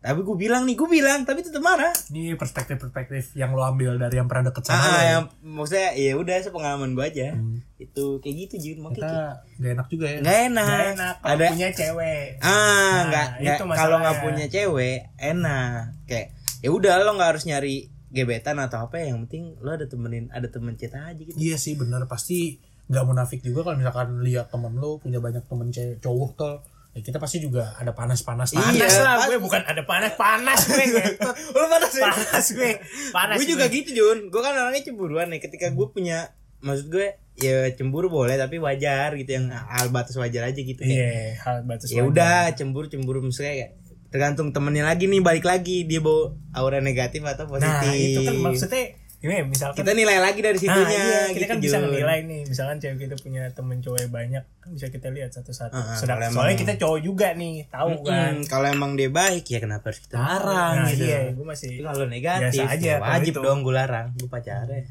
[0.00, 4.16] tapi gue bilang nih gue bilang tapi tetap marah Ini perspektif-perspektif yang lo ambil dari
[4.16, 4.80] yang pernah deket sama lo.
[4.80, 5.04] ah, ya.
[5.10, 7.28] yang maksudnya ya udah sepengalaman gue aja
[7.76, 9.20] itu kayak gitu Jun makanya Kita
[9.58, 10.18] gak enak juga ya.
[10.18, 12.26] nggak enak, Gak enak kalau ada punya cewek.
[12.38, 15.72] ah Nah, nggak nggak itu kalau nggak punya cewek enak
[16.04, 16.26] kayak
[16.58, 17.76] ya udah lo nggak harus nyari
[18.08, 21.76] gebetan atau apa yang penting lo ada temenin ada temen chat aja gitu Iya sih
[21.76, 26.30] bener pasti nggak munafik juga kalau misalkan lihat temen lo punya banyak temen cewek cowok
[26.34, 26.56] tuh
[26.90, 28.50] ya kita pasti juga ada panas-panas.
[28.50, 28.62] Iya.
[28.66, 30.86] Panas lah pas- gue bukan ada panas panas gue.
[31.54, 32.10] Lo panas ya?
[32.10, 32.70] panas gue.
[33.14, 34.18] Panas gue juga gitu Jun.
[34.26, 35.38] Gue kan orangnya cemburuan nih.
[35.38, 39.30] Ketika gue punya maksud gue ya cemburu boleh tapi wajar gitu.
[39.38, 43.54] Yang hal batas wajar aja gitu kayak iya hal batas ya udah cemburu cemburu misalnya
[43.54, 43.70] kayak
[44.10, 45.86] tergantung temennya lagi nih balik lagi.
[45.86, 47.70] Dia bawa aura negatif atau positif.
[47.70, 48.84] Nah itu kan maksudnya
[49.20, 51.84] ini misalkan kita nilai lagi dari Nah, situnya iya, kita gitu, kan bisa Jun.
[51.86, 55.70] menilai nih, misalkan cewek kita punya temen cowok banyak, kan bisa kita lihat satu-satu.
[55.70, 58.32] Ah, ah, kalau soalnya emang- kita cowok juga nih, tahu kan.
[58.34, 61.70] Mm, kalau emang dia baik ya kenapa harus kita larang Nah, gitu iya, gue masih
[61.80, 63.40] kalau negatif Biasa aja, ya wajib itu.
[63.40, 64.88] dong gue larang gue pacarnya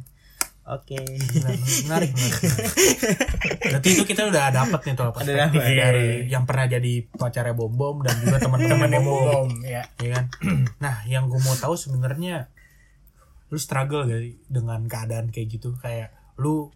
[0.69, 1.01] oke
[1.33, 2.11] menarik, menarik.
[3.63, 5.73] Berarti itu kita udah dapet nih tuh perspektif dapet.
[5.75, 9.49] dari yang pernah jadi pacarnya bom bom dan juga teman-teman bom.
[9.49, 9.81] bom, ya.
[9.97, 10.25] ya kan
[10.83, 12.53] nah yang gue mau tahu sebenarnya
[13.49, 16.69] lu struggle gak sih dengan keadaan kayak gitu kayak lu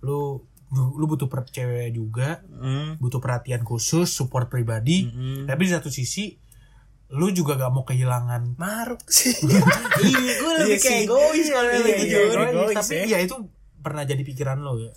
[0.00, 2.94] lu lu butuh per cewek juga Hmm.
[2.96, 5.44] butuh perhatian khusus support pribadi Mm-mm.
[5.44, 6.36] tapi di satu sisi
[7.10, 9.34] lu juga gak mau kehilangan Maruk sih.
[10.00, 12.18] iya gue lebih Iya kayak egois kalau Iya, lagi iya,
[12.72, 13.04] tapi ya.
[13.08, 13.34] ya itu
[13.76, 14.92] pernah jadi pikiran lo ya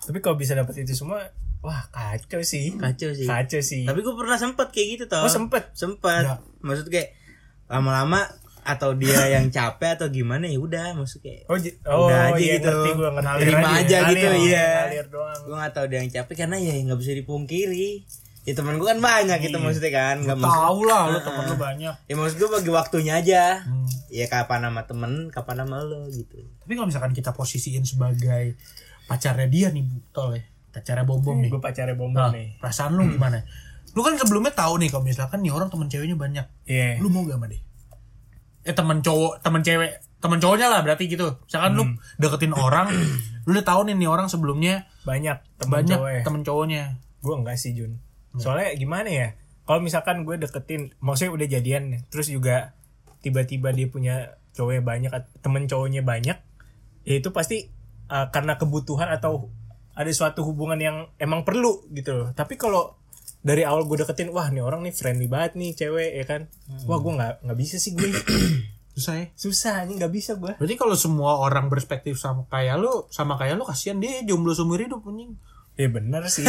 [0.00, 1.22] Tapi kalau bisa dapat itu semua,
[1.60, 2.74] wah kacau sih.
[2.74, 3.86] kacau sih Kacau sih.
[3.86, 5.70] tapi gue pernah sempet kayak gitu tau Oh, sempet?
[5.72, 6.42] sempet Ya.
[6.58, 7.14] maksud kayak
[7.68, 8.26] lama-lama
[8.62, 12.54] atau dia yang capek atau gimana ya udah maksud kayak Oh, oh Udah aja iya,
[12.56, 12.70] gitu.
[12.70, 14.68] ngerti gue ngalir Terima aja gitu, ngalir, iya.
[14.80, 15.40] Ngalir doang.
[15.40, 17.88] gue nggak tahu dia yang capek karena ya nggak bisa dipungkiri
[18.42, 21.56] ya teman gue kan banyak gitu maksudnya kan nggak maksud tahu lah lu temen lu
[21.56, 23.86] banyak ya maksud gue bagi waktunya aja Hmm.
[24.08, 28.58] ya kapan sama temen kapan sama lo gitu tapi kalau misalkan kita posisiin sebagai
[29.04, 32.56] pacarnya dia nih bu tol ya pacarnya bom bom nih Gue pacarnya bom Nah, nih.
[32.56, 33.44] perasaan lu gimana?
[33.92, 36.46] Lu kan sebelumnya tahu nih kalau misalkan nih orang temen ceweknya banyak.
[36.64, 36.96] Iya.
[36.96, 37.60] Lu mau gak sama dia?
[38.62, 41.38] Eh temen cowok, temen cewek, temen cowoknya lah berarti gitu.
[41.46, 41.84] Misalkan lu
[42.18, 42.90] deketin orang,
[43.46, 46.22] lu udah tahu nih nih orang sebelumnya Banyak temen banyak cowok ya.
[46.22, 46.82] temen cowoknya.
[47.22, 47.98] Gue enggak sih Jun.
[48.38, 49.28] Soalnya gimana ya?
[49.66, 52.74] Kalau misalkan gue deketin, maksudnya udah jadian terus juga
[53.22, 54.14] tiba-tiba dia punya
[54.54, 56.38] cowoknya banyak, temen cowoknya banyak,
[57.06, 57.70] ya itu pasti
[58.10, 59.48] uh, karena kebutuhan atau
[59.92, 62.28] ada suatu hubungan yang emang perlu gitu loh.
[62.34, 62.98] Tapi kalau
[63.42, 66.40] dari awal gue deketin, wah nih orang nih friendly banget nih cewek ya kan,
[66.86, 68.08] wah gue nggak nggak bisa sih gue,
[68.92, 69.26] Susah ya.
[69.32, 70.52] susah nih nggak bisa gue.
[70.60, 74.76] Berarti kalau semua orang berspektif sama kayak lu, sama kayak lu kasihan dia jomblo seumur
[74.78, 75.32] hidup anjing.
[75.72, 76.44] Ya bener sih.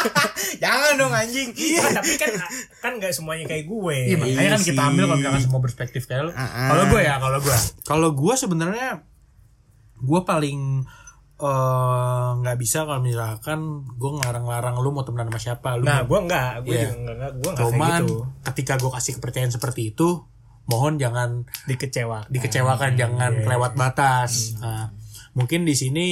[0.62, 2.34] jangan dong anjing Iya, tapi kan
[2.82, 3.98] kan nggak semuanya kayak gue.
[4.10, 4.88] Iya, makanya kan kita sih.
[4.90, 6.32] ambil kalau misalkan semua perspektif kayak lu.
[6.34, 6.68] Ah, ah.
[6.74, 7.56] Kalau gue ya, kalau gue.
[7.86, 8.88] Kalau gue sebenarnya
[9.96, 10.82] gue paling
[11.38, 13.58] eh, nggak bisa kalau misalkan
[13.90, 16.88] gue ngarang-larang lu mau temenan sama siapa lu Nah, gue enggak, gue Iya.
[16.90, 18.16] juga enggak, gue cuman gitu.
[18.42, 20.24] ketika gue kasih kepercayaan seperti itu
[20.66, 22.26] mohon jangan Dikecewakan.
[22.28, 24.90] dikecewakan jangan iya, kelewat batas Nah,
[25.32, 26.06] mungkin di sini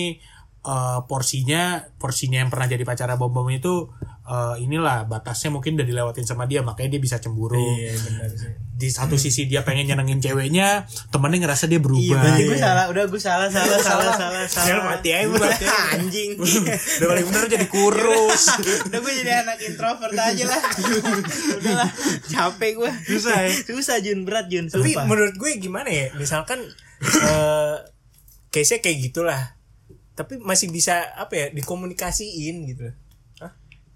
[0.62, 1.62] eh, porsinya
[1.94, 3.88] porsinya yang pernah jadi pacara bom bom itu
[4.24, 8.52] eh, inilah batasnya mungkin udah dilewatin sama dia makanya dia bisa cemburu Iya, benar sih.
[8.74, 12.84] Di satu sisi dia pengen nyenengin ceweknya temennya ngerasa dia iya berubah berarti gue salah
[12.90, 15.94] udah gue salah salah salah salah Ya, salah mati aja, mati aja.
[15.94, 16.30] anjing
[16.98, 18.42] udah paling bener jadi kurus
[18.84, 20.62] udah gue jadi anak introvert aja lah
[21.54, 21.90] udahlah
[22.26, 23.50] capek gue Susah ya?
[23.64, 25.06] susah Jun berat Jun Tapi sumpah.
[25.06, 26.10] menurut gue gimana ya?
[26.14, 26.58] Misalkan
[27.00, 27.76] eh
[28.48, 29.42] case-nya kayak gitulah.
[30.12, 31.46] Tapi masih bisa apa ya?
[31.50, 32.87] Dikomunikasiin gitu.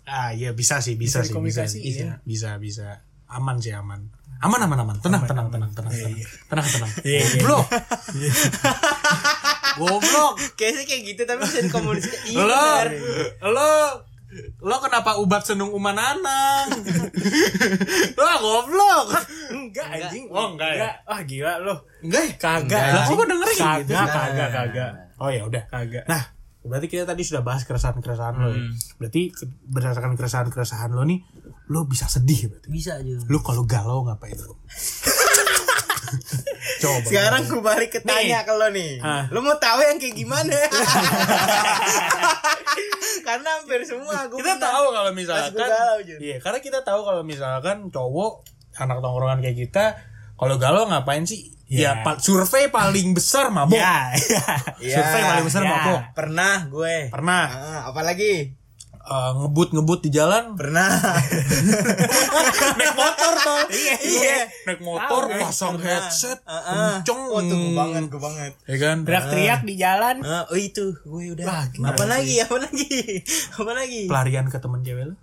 [0.04, 1.84] ah iya bisa sih bisa, Bisa sih bisa, dikomunikasiin.
[1.84, 2.86] bisa bisa bisa
[3.28, 6.14] aman sih aman aman aman aman tenang tenang tenang tenang tenang
[6.46, 7.66] tenang tenang Iya, iya, goblok
[9.76, 12.42] goblok kayaknya kayak gitu tapi bisa dikomunikasikan iya
[13.42, 13.70] lo lo
[14.60, 16.68] lo kenapa ubat senung umananang
[18.14, 19.06] lo goblok
[19.48, 20.28] Enggak anjing.
[20.28, 20.90] Oh, enggak ya?
[21.02, 21.74] Ah gila lo.
[21.98, 22.32] enggak ya?
[22.36, 22.82] Kagak.
[22.90, 23.92] Lah, kok dengerin kagak, gitu?
[23.96, 24.90] kagak, kagak.
[25.16, 26.04] oh ya udah Kagak.
[26.04, 26.22] Nah,
[26.62, 28.60] berarti kita tadi sudah bahas keresahan-keresahan lo ya.
[28.98, 31.24] Berarti ke- berdasarkan keresahan-keresahan lo nih,
[31.68, 32.68] lo bisa sedih berarti.
[32.68, 34.56] bisa Jun Lo kalau galau ngapain lo?
[36.78, 37.04] Coba.
[37.04, 38.96] Sekarang gue balik ke tanya ke lo nih.
[38.98, 39.28] Ah.
[39.28, 40.56] Lo mau tahu yang kayak gimana?
[43.20, 47.88] Karena hampir semua gue kita tahu kalau misalkan galau, iya karena kita tahu kalau misalkan
[47.88, 48.40] cowok
[48.74, 49.84] anak tongkrongan kayak kita
[50.34, 51.92] kalau galau ngapain sih Ya.
[51.92, 54.16] ya pa- survei paling besar mabok Ya,
[54.80, 54.96] ya.
[54.96, 55.68] survei paling besar ya.
[55.68, 56.96] mabok Pernah gue.
[57.12, 58.56] pernah Ah, apalagi?
[59.08, 60.88] Eh, ngebut ngebut di jalan Pernah.
[62.78, 64.36] naik motor tuh Iya, iya.
[64.64, 65.88] naik motor Tahu, pasang Pernah.
[65.98, 68.52] headset kenceng Oh, tuh gue banget, gue banget.
[68.64, 70.16] ya kan Teriak-teriak di jalan.
[70.20, 71.44] Ah, oh itu, gue udah.
[71.44, 72.36] Wah, apa lagi?
[72.38, 72.88] Apa lagi?
[73.58, 74.00] Apa lagi?
[74.06, 75.16] pelarian ke temen cewek lu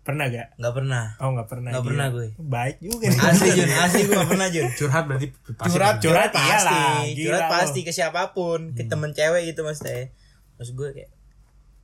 [0.00, 0.56] Pernah gak?
[0.56, 1.04] Gak pernah.
[1.18, 1.70] Oh nggak pernah.
[1.70, 1.90] Nggak dia.
[1.92, 2.26] pernah gue.
[2.40, 3.06] Baik juga.
[3.22, 4.68] Asli Jun, asli gue gak pernah Jun.
[4.74, 6.00] curhat berarti pasti curhat pernah.
[6.00, 7.52] curhat Curhat pasti iyalah, curhat lo.
[7.52, 10.08] pasti ke siapa pun ke temen cewek gitu maksudnya
[10.56, 11.10] maksud gue kayak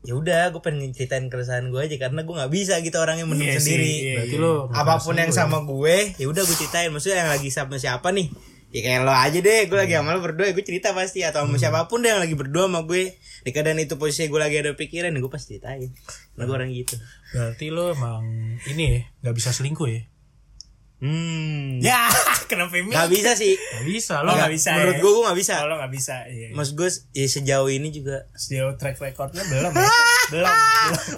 [0.06, 3.50] ya udah gue pengen ceritain keresahan gue aja karena gue nggak bisa gitu orangnya mendem
[3.50, 3.90] Iya sih, sendiri.
[3.90, 6.88] iya, berarti lu apa pun yang sama gue ya udah gue ceritain.
[6.88, 8.30] Maksudnya yang lagi sama siapa nih?
[8.70, 11.26] Ya kayak lo aja deh gue lagi sama lo berdua gue cerita pasti.
[11.26, 13.18] Atau sama siapa pun deh yang lagi berdua sama gue.
[13.42, 15.90] Di keadaan itu posisi gue lagi ada pikiran gue pasti ceritain.
[16.32, 16.94] Karena gue orang gitu.
[17.34, 18.22] Berarti lu emang
[18.70, 20.06] ini ya nggak bisa selingkuh ya
[20.96, 22.08] hmm Ya,
[22.50, 22.88] kenapa ini?
[22.88, 24.70] nggak bisa sih nggak bisa Lo lo nggak bisa.
[24.72, 25.00] menurut ya?
[25.00, 26.48] gue gue nggak bisa Kalau nggak bisa, iya.
[26.50, 29.84] maksud gue ya sejauh ini juga Sejauh track recordnya belum ya?
[30.32, 30.56] belum.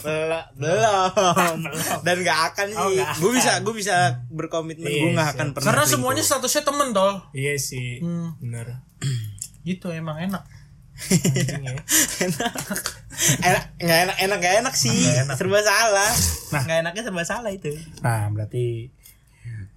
[0.03, 0.45] belum.
[0.59, 1.07] belum
[1.62, 3.97] belum dan gak akan sih Oh, nggak gue bisa gue bisa
[4.29, 5.37] berkomitmen Iya, gue nggak siap.
[5.37, 8.03] akan pernah karena semuanya statusnya temen tol Iya sih.
[8.03, 8.35] Hmm.
[8.38, 8.67] Bener.
[9.64, 10.43] gitu emang enak
[10.99, 11.79] Anjing ya.
[12.21, 12.83] enak
[13.38, 14.99] enak nggak enak enak gak enak sih
[15.31, 16.11] serba salah
[16.51, 18.91] nah nggak enaknya serba salah itu nah berarti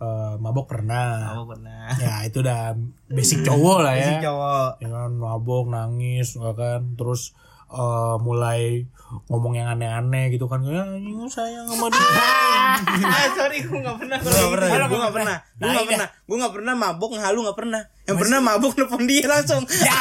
[0.02, 1.38] eh, mabok pernah.
[1.38, 1.86] Kamu pernah.
[2.02, 2.74] Ya itu udah
[3.08, 4.10] basic cowok lah ya.
[4.10, 4.72] Si cowok.
[4.82, 6.98] Ya kan mabok nangis ya kan.
[6.98, 7.38] Terus
[7.72, 8.84] eh, mulai
[9.28, 10.60] ngomong yang aneh-aneh gitu kan.
[10.62, 12.00] Ya lu sayang sama dia.
[13.04, 15.38] Ah sorry gue nggak pernah gue nggak pernah, gue lu nggak pernah.
[15.44, 15.92] Gue Nah, nggak iya.
[15.92, 16.08] pernah.
[16.24, 17.82] Gue nggak pernah mabuk ngehalu nggak pernah.
[18.02, 19.64] Yang pernah mabuk nelfon dia langsung.
[19.82, 19.96] Ya.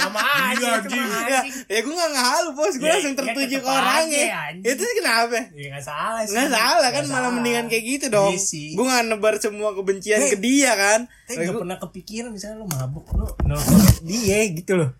[0.00, 2.74] Sama aja Iya, mah, ya, ya gue nggak ngehalu bos.
[2.74, 4.24] Gue Ya, langsung ya, tertuju ke orangnya.
[4.24, 5.38] aja, itu sih kenapa?
[5.52, 6.32] Ya nggak salah sih.
[6.32, 8.32] nggak salah kan malah mendingan kayak gitu dong.
[8.32, 11.00] Iya gue nggak nebar semua kebencian ke dia kan.
[11.26, 14.90] Tapi nggak pernah kepikiran misalnya lo mabuk lo nelfon dia gitu loh.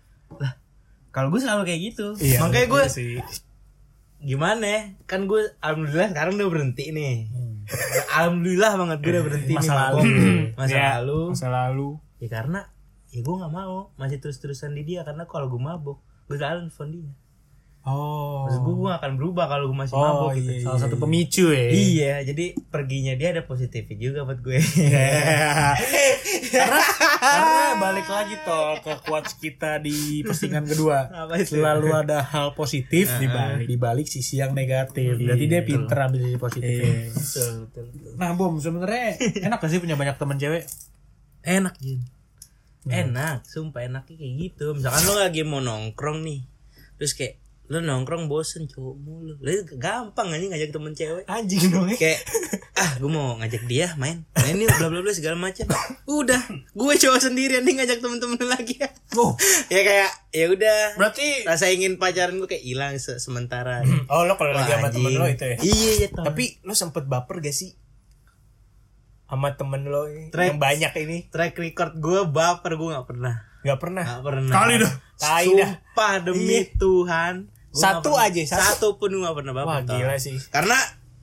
[1.11, 3.11] Kalau gue selalu kayak gitu Iya, makanya gue iya sih.
[4.19, 4.81] gimana ya?
[5.03, 7.15] kan gue alhamdulillah sekarang udah berhenti nih
[8.09, 9.97] alhamdulillah banget gue udah berhenti Masa nih lalu.
[9.97, 10.05] mabok.
[10.55, 11.89] masa Ya, lalu Masa lalu.
[12.17, 12.59] ya karena
[13.09, 16.59] ya gue nggak mau masih terus terusan di dia karena kalau gue mabok gue selalu
[16.65, 17.11] nelfon dia
[17.83, 18.45] oh.
[18.45, 20.29] Maksud gue gue gak akan berubah kalau gue masih Oh, mabok.
[20.37, 24.57] gitu iya, salah satu pemicu ya Iya, jadi perginya dia ada positifnya juga buat gue.
[26.51, 26.79] karena
[27.21, 31.09] karena balik lagi toh ke quotes kita di postingan kedua.
[31.41, 35.17] Selalu ada hal positif di balik di balik sisi yang negatif.
[35.17, 36.93] Berarti dia pinter ambil sisi positifnya.
[37.11, 38.11] Betul, betul, betul.
[38.17, 40.63] nah bom sebenarnya enak gak sih punya banyak teman cewek?
[41.41, 42.01] Enak, Jun.
[42.85, 44.73] Enak, sumpah enaknya kayak gitu.
[44.73, 46.41] Misalkan lo lagi mau nongkrong nih.
[46.97, 47.40] Terus kayak
[47.71, 49.39] lo nongkrong bosen cowok mulu.
[49.39, 51.23] Itu gampang aja ngajak temen cewek.
[51.23, 51.95] Anjing dong ya.
[51.95, 52.19] Kayak
[52.75, 54.27] ah gue mau ngajak dia main.
[54.35, 55.71] Main nih bla bla bla segala macam.
[56.03, 58.75] Udah, gue cowok sendirian nih ngajak temen-temen lagi.
[59.15, 63.87] oh ya kayak ya udah berarti rasa ingin pacaran gue kayak hilang se- sementara.
[64.05, 65.15] Oh lo kalau lagi sama temen anjing.
[65.15, 65.57] lo itu ya.
[65.57, 66.23] Iya, ya, Tom.
[66.27, 67.71] Tapi lo sempet baper gak sih?
[69.25, 70.43] Sama temen lo Track.
[70.45, 73.35] yang banyak ini track record gue baper gue nggak pernah.
[73.61, 74.03] Gak pernah.
[74.03, 74.51] Gak pernah.
[74.51, 74.93] Kali dah.
[75.15, 75.71] Tai dah.
[75.77, 76.61] Sumpah demi Iya.
[76.75, 77.35] Tuhan.
[77.71, 78.61] Satu pernah- aja, satu.
[78.61, 79.67] Satu pun gue gak pernah baper.
[79.67, 80.35] Wah gila sih.
[80.47, 80.75] Karena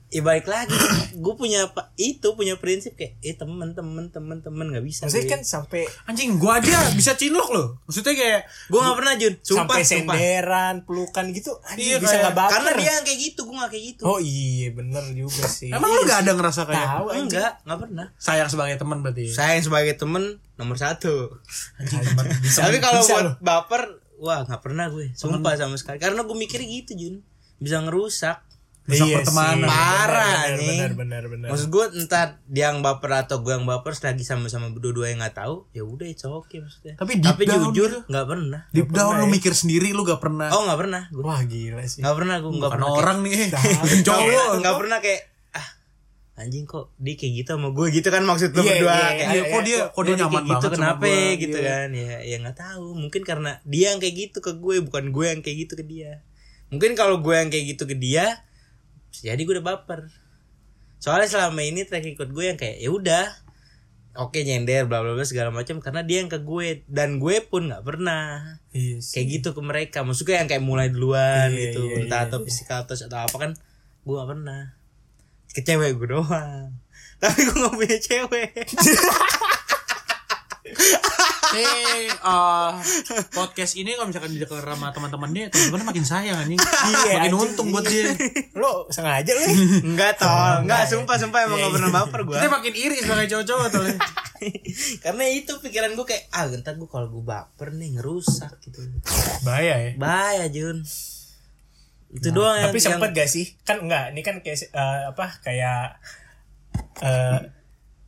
[0.09, 0.73] ya balik lagi,
[1.13, 5.05] gue punya itu punya prinsip kayak eh temen temen temen temen nggak bisa.
[5.05, 9.33] Maksudnya kan sampai anjing gua aja bisa cinlok loh maksudnya kayak gue gak pernah Jun.
[9.39, 10.15] Sumpah, sampai sumpah.
[10.17, 11.53] senderan, pelukan gitu.
[11.53, 12.51] Iya, Anjing bisa kayak- nggak baper.
[12.51, 14.03] Karena dia yang kayak gitu, gue gak kayak gitu.
[14.03, 15.69] Oh iya bener juga sih.
[15.69, 17.23] emang lu gak ada ngerasa kayak Tahu anjing.
[17.29, 18.07] enggak, gak pernah.
[18.17, 20.23] sayang sebagai teman berarti Sayang sebagai temen
[20.55, 21.37] nomor satu.
[21.77, 22.01] anjing
[22.41, 23.33] bisa Tapi kalau bisa buat loh.
[23.39, 23.81] baper,
[24.19, 25.09] wah nggak pernah gue.
[25.13, 25.97] Sumpah sama sekali.
[25.97, 27.15] Karena gue mikir gitu Jun,
[27.55, 28.45] bisa ngerusak.
[28.81, 29.57] Rusak Iya pertemanan.
[29.59, 29.69] sih.
[29.69, 30.65] Parah, bener, nih.
[30.65, 31.47] bener, bener, bener.
[31.47, 35.37] Maksud gue entah dia yang baper atau gue yang baper selagi sama-sama berdua-dua yang nggak
[35.37, 36.97] tahu, ya udah it's okay maksudnya.
[36.97, 37.99] Tapi deep down jujur gitu.
[38.03, 38.61] nggak pernah.
[38.71, 39.31] deep down pernah lu ya.
[39.31, 41.01] mikir sendiri lu gak pernah Oh nggak pernah.
[41.07, 42.01] Gue Wah gila sih.
[42.01, 42.97] nggak pernah gue nggak bukan pernah.
[42.97, 45.21] orang nih kayak- cowok Nggak- nggak pernah kayak
[46.39, 48.91] anjing kok dia kayak gitu sama gue gitu kan maksud lu Iya, berdua.
[48.95, 51.03] iya, kayak iya, kok dia kok dia nyaman kayak gitu banget sama kenapa?
[51.03, 51.67] gua, gitu iya.
[51.67, 51.89] kan.
[51.91, 52.87] Ya ya nggak tahu.
[52.95, 56.11] Mungkin karena dia yang kayak gitu ke gue bukan gue yang kayak gitu ke dia.
[56.71, 58.25] Mungkin kalau gue yang kayak gitu ke dia
[59.11, 60.07] jadi gue udah baper.
[60.97, 63.25] Soalnya selama ini track record gue yang kayak ya udah
[64.15, 67.71] oke nyender bla bla bla segala macam karena dia yang ke gue dan gue pun
[67.71, 69.13] nggak pernah Iya sih.
[69.15, 70.03] kayak gitu ke mereka.
[70.03, 72.29] Maksudnya yang kayak mulai duluan Iya, gitu iya, entah iya.
[72.31, 73.51] atau physical touch atau apa kan
[73.99, 74.61] gue gak pernah
[75.53, 76.73] ke cewek gue doang
[77.21, 78.51] tapi gue gak punya cewek
[81.49, 82.71] Eh, eh,
[83.33, 86.61] podcast ini kalau misalkan didengar sama teman-temannya, teman-teman makin sayang anjing.
[86.61, 87.33] makin anjing.
[87.33, 88.13] untung buat dia.
[88.53, 89.49] Lo sengaja lu.
[89.81, 92.37] Enggak tol, enggak sumpah sumpah emang gak pernah baper gua.
[92.37, 93.83] Kita makin iri sebagai cowok-cowok tuh.
[95.03, 98.85] Karena itu pikiran gue kayak ah entar gue kalau gue baper nih ngerusak gitu.
[99.41, 99.91] Bahaya ya.
[99.97, 100.85] Bahaya Jun.
[102.09, 103.53] Itu doang yang Tapi sempet gak sih?
[103.61, 106.01] Kan enggak, ini kan kayak eh, apa kayak
[106.99, 107.39] eh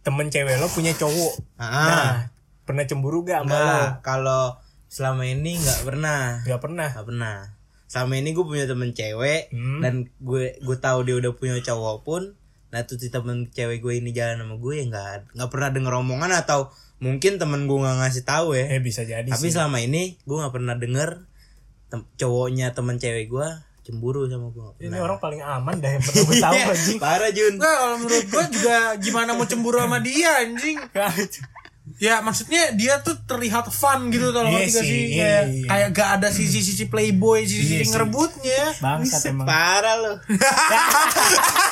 [0.01, 1.33] temen cewek lo punya cowok.
[1.55, 1.69] Ah.
[1.69, 2.13] Nah,
[2.63, 3.61] pernah cemburu gak sama lo?
[3.61, 4.43] Enggak, kalau
[4.87, 6.41] selama ini nggak pernah.
[6.43, 6.89] Gak pernah.
[6.91, 7.37] Gak pernah.
[7.85, 9.79] Selama ini gue punya temen cewek Hmm.
[9.79, 12.23] dan gue gue tahu dia udah punya cowok pun.
[12.71, 15.93] Nah tuh si temen cewek gue ini jalan sama gue ya nggak nggak pernah denger
[15.99, 18.71] omongan atau mungkin temen gue nggak ngasih tahu ya.
[18.71, 19.51] Eh bisa jadi Tapi sih.
[19.51, 21.27] selama ini gue nggak pernah denger
[21.87, 23.47] tem- cowoknya temen cewek gue
[23.81, 24.67] cemburu sama gue.
[24.79, 25.03] Ini pernah.
[25.03, 26.97] orang paling aman dah yang pernah gue tahu Iya, anjing.
[26.97, 27.53] Parah Jun.
[27.55, 30.77] Enggak, kalau menurut gua juga gimana mau cemburu sama dia anjing.
[31.99, 35.01] Ya maksudnya dia tuh terlihat fun gitu kalau gak sih, sih?
[35.11, 35.65] iya, Kayak, iya.
[35.67, 37.89] kayak gak ada sisi-sisi playboy, sisi-sisi sih.
[37.89, 38.63] ngerebutnya.
[38.79, 39.45] Bangsat emang.
[39.45, 40.13] Parah lo.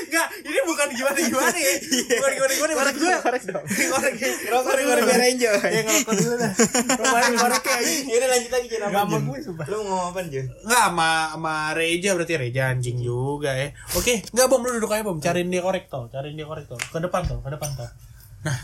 [0.00, 1.72] Enggak, ini bukan gimana-gimana ya.
[2.12, 3.18] Bukan gimana-gimana maksud gua.
[3.20, 3.64] Korek dong.
[3.66, 4.12] Korek.
[4.48, 5.56] Rokok di korek biar enjoy.
[5.58, 6.52] Ya ngerokok dulu dah.
[6.94, 8.80] Kemarin korek kayak Yaudah lanjut lagi Jun.
[8.80, 9.22] Apa, Gak sama Jun?
[9.24, 9.66] gue sumpah.
[9.66, 10.46] Lu mau ngomong apa Jun?
[10.60, 13.68] Enggak sama sama Reja berarti Reja anjing juga ya.
[13.92, 16.78] Oke, enggak bom lu duduk aja bom, cariin dia korek tuh, cariin dia korek tuh.
[16.78, 17.88] Ke depan tuh, ke depan tuh.
[18.40, 18.58] Nah,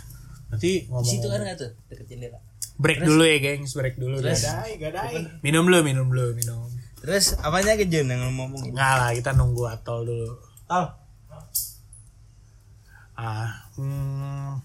[0.49, 1.05] nanti Di ngomong.
[1.05, 2.39] situ kan nggak tuh deket jendela.
[2.75, 4.19] break dulu ya, gengs, break dulu.
[4.19, 4.41] Terus?
[4.41, 5.15] Terus Gadai, gadai.
[5.41, 6.67] minum dulu, minum dulu, minum.
[6.97, 8.73] Terus apanya ke Jun yang lu ngomongin?
[8.73, 10.31] Enggak lah, kita nunggu Atol dulu.
[10.65, 10.85] Tol.
[13.15, 14.59] Ah, hmm,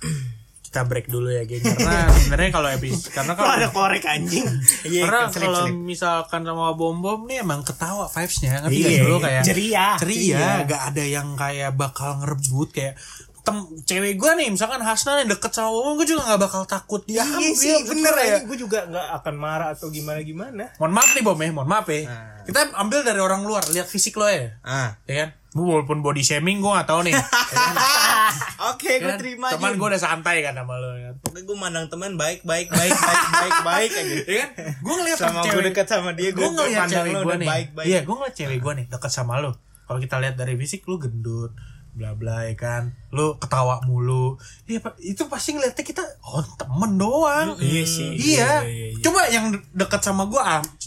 [0.64, 1.60] kita break dulu ya, geng.
[1.66, 4.46] Karena sebenarnya kalau episode karena kalau ada korek anjing?
[4.86, 5.76] Iya, karena selip, kalau selip.
[5.76, 9.86] misalkan sama bom bom nih emang ketawa vibesnya ngerti Iya, gak sih lu kayak ceria.
[9.96, 10.48] ceria Iya.
[10.64, 12.94] gak ada yang kayak bakal ngerebut kayak
[13.40, 17.02] tem cewek gue nih misalkan Hasna yang deket sama bom gue juga gak bakal takut
[17.02, 18.36] dia Iya sih, bener ya.
[18.40, 20.76] Gue juga gak akan marah atau gimana-gimana.
[20.76, 22.44] mohon maaf nih bom ya mohon maaf ya Ah.
[22.44, 24.94] kita ambil dari orang luar lihat fisik lo ya Ah.
[25.02, 27.10] ya kan Gua walaupun body shaming gue gak tau nih?
[28.70, 29.18] Oke, gue kan?
[29.18, 29.74] terima Jun.
[29.74, 33.24] gue udah santai kan sama lo kan Pokoknya gue mandang teman baik, baik, baik, baik,
[33.34, 34.14] baik, baik aja.
[34.30, 37.36] ya kan gue ngeliat Sama gue deket sama dia, gue gue ngeliat cewek lo gue
[37.42, 37.48] nih
[37.82, 39.58] iya gue ngeliat cewek gue nih deket sama lo
[39.90, 41.50] kalau kita lihat dari fisik lu gendut
[41.92, 44.94] bla bla ya kan lu ketawa mulu iya Pak.
[44.98, 48.14] itu pasti ngeliatnya kita oh temen doang Iya sih.
[48.14, 49.00] iya, Iya, iya, iya.
[49.00, 50.38] coba yang deket sama gue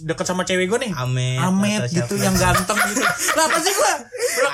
[0.01, 2.23] deket sama cewek gue nih Amet, Amet atau gitu siapa.
[2.23, 3.93] yang ganteng gitu lah apa sih gue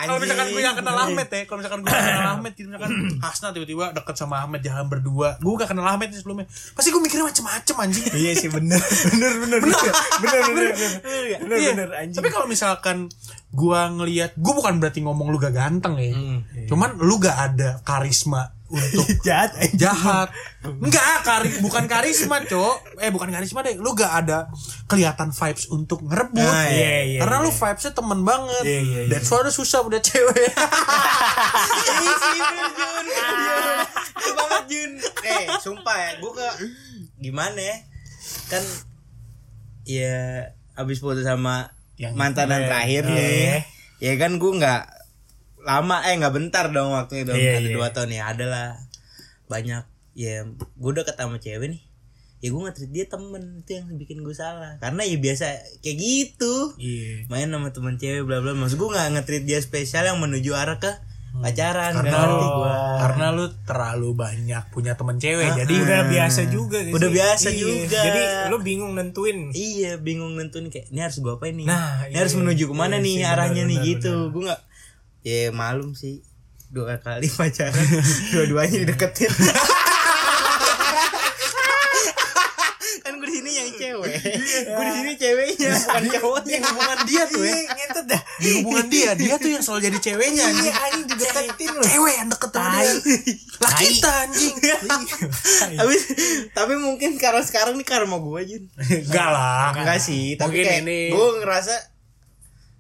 [0.02, 2.92] kalau misalkan gue yang kenal Ahmed ya kalau misalkan gue kenal Ahmed gitu misalkan
[3.24, 7.26] Hasna tiba-tiba deket sama Ahmed jalan berdua gue gak kenal Ahmed sebelumnya pasti gue mikirnya
[7.26, 8.82] macem-macem anjing Iya sih bener.
[8.82, 9.78] Bener bener bener.
[10.18, 10.92] Bener bener bener.
[11.40, 11.70] Bener Iya.
[11.72, 12.18] bener anjing.
[12.18, 12.98] Tapi kalau misalkan
[13.50, 16.14] gua ngelihat, gua bukan berarti ngomong lu gak ganteng ya.
[16.14, 16.46] Hmm.
[16.70, 20.30] Cuman lu gak ada karisma untuk jahat jahat.
[20.62, 23.02] Enggak, kari bukan karisma, Cok.
[23.02, 23.82] Eh, bukan karisma deh.
[23.82, 24.54] Lu gak ada
[24.86, 26.46] kelihatan vibes untuk ngerebut.
[26.46, 27.46] Nah, iya, iya, Karena iya.
[27.46, 28.64] lu vibesnya temen banget.
[28.64, 29.10] Iya, iya, iya.
[29.10, 30.50] That's why lu susah udah cewek.
[31.90, 33.06] Iya sih, bener, Jun.
[33.10, 33.78] Jun.
[34.14, 34.92] Itu banget Jun.
[35.26, 36.48] Eh, sumpah ya, gue ke
[37.20, 37.78] gimana ya?
[38.48, 38.64] Kan
[39.90, 42.68] ya abis putus sama Yang mantan itu yang ya.
[42.68, 43.14] terakhir Iya.
[43.14, 43.48] nih.
[44.00, 44.82] Ya kan gue nggak
[45.60, 47.76] lama eh nggak bentar dong waktunya dong Iya, ada iya.
[47.76, 48.70] dua tahun ya ada lah
[49.46, 49.84] banyak
[50.16, 51.82] ya gue deket sama cewek nih
[52.40, 55.46] ya gue nggak dia temen itu yang bikin gue salah karena ya biasa
[55.80, 57.28] kayak gitu Iya.
[57.28, 60.80] main sama temen cewek bla bla maksud gue nggak nge-treat dia spesial yang menuju arah
[60.80, 60.88] ke
[61.32, 65.56] pacaran karena lu, gua karena lu terlalu banyak punya temen cewek.
[65.56, 67.60] jadi Udah biasa juga gitu Udah biasa Iya.
[67.60, 68.00] juga.
[68.02, 69.50] Jadi lu bingung nentuin.
[69.52, 71.64] iya bingung nentuin kayak ini harus gue apain nih?
[71.64, 73.78] Nah, ini iya, harus menuju ke mana iya nih sih, arahnya benar, nih?
[73.78, 74.14] benar, gitu.
[74.30, 74.62] gue nggak
[75.22, 76.16] ya malum sih.
[76.68, 77.88] Dua kali pacaran
[78.30, 79.32] dua-duanya dideketin
[83.00, 84.14] kan gue di sini yang cewek
[84.64, 87.54] gue di sini ceweknya bukan cowoknya di hubungan dia tuh ya.
[87.54, 88.22] Iya, ngentot dah.
[88.40, 90.66] Di hubungan dia, dia tuh yang selalu jadi ceweknya anjing.
[90.66, 91.84] Iya, anjing dideketin lu.
[91.84, 92.94] Cewek yang deket sama dia.
[93.60, 94.56] Lah kita anjing.
[95.80, 95.96] tapi
[96.52, 99.72] tapi mungkin karena sekarang nih karma gue Jun Enggak lah.
[99.76, 101.76] enggak sih tapi kayak gue ngerasa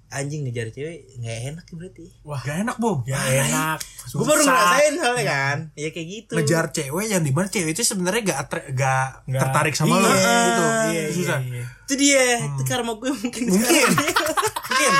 [0.09, 2.97] anjing ngejar cewek nggak enak ya berarti Wah, gak enak, Bom.
[3.05, 3.77] Ya enak.
[4.09, 7.85] gue baru ngerasain soalnya kan ya kayak gitu Ngejar cewek yang di mana cewek itu
[7.85, 8.39] sebenarnya gak,
[8.73, 9.39] gak, Nggak.
[9.39, 10.17] tertarik sama lo Iya.
[10.17, 10.63] gitu.
[10.89, 11.39] Iya, Susah.
[11.39, 11.65] iya, iya.
[11.85, 13.85] itu dia itu karma gue mungkin Mungkin.
[14.69, 14.93] Mungkin.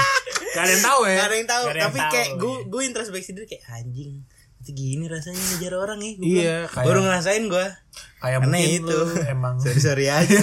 [0.49, 1.15] Gak ada yang tahu ya.
[1.15, 2.65] Gak ada yang tahu Nggak tapi kayak gue iya.
[2.69, 4.11] gue introspeksi diri kayak anjing
[4.61, 7.65] gini rasanya ngejar orang ya Gua Iya, kayak- baru ngerasain gue
[8.19, 8.97] Kayak Karena mungkin itu.
[8.99, 10.39] lu emang sorry sorry aja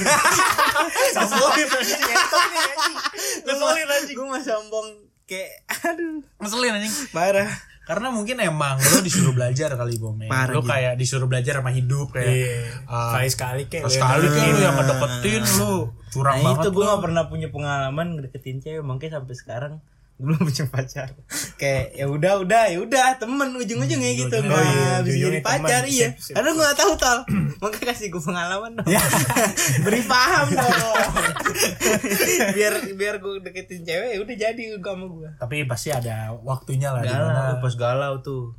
[1.08, 2.00] Sombongin anjing.
[2.06, 2.94] Ngentot nih anjing.
[3.42, 4.16] Ngeselin anjing.
[4.16, 4.88] gue mah sombong
[5.24, 5.50] kayak
[5.82, 6.94] aduh ngeselin anjing.
[7.10, 7.50] parah
[7.82, 10.26] Karena mungkin emang lo disuruh belajar kali Bom ya.
[10.26, 10.68] Parah Lo gitu.
[10.68, 12.58] kayak disuruh belajar sama hidup kayak Iya.
[12.84, 15.72] ah, Sekali sekali kayak sekali kan lo yang ngedeketin lo
[16.08, 19.95] curang Nah banget itu gue gak pernah punya pengalaman ngedeketin cewek makanya sampai sekarang gue
[20.16, 21.08] belum punya pacar.
[21.54, 24.32] Kayak ya udah udah ya udah temen ujung-ujungnya gitu.
[24.32, 25.92] ujung- nggak oh iya, bisa jadi ujungnya pacar teman.
[25.92, 26.08] iya.
[26.08, 26.34] Sip, sip.
[26.34, 27.18] karena gue gak tahu tal
[27.60, 28.86] makanya kasih gue pengalaman dong.
[29.84, 31.12] Beri paham dong.
[32.56, 36.88] Biar biar gue deketin cewek ya udah jadi gue sama gue Tapi pasti ada waktunya
[36.90, 37.60] lah galau di mana.
[37.60, 38.56] pas galau tuh.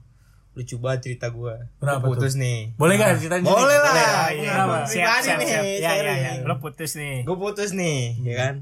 [0.53, 2.73] Lucu banget cerita gue Kenapa putus nih.
[2.75, 3.49] Boleh gak ceritain sini?
[3.51, 3.93] boleh lah.
[3.93, 4.41] Ah, iya.
[4.47, 5.63] Pengalaman Siap, pribadi siap, nih siap.
[5.77, 6.31] Ya, ya, ya.
[6.43, 7.15] Lo putus nih.
[7.21, 8.53] gue putus nih ya kan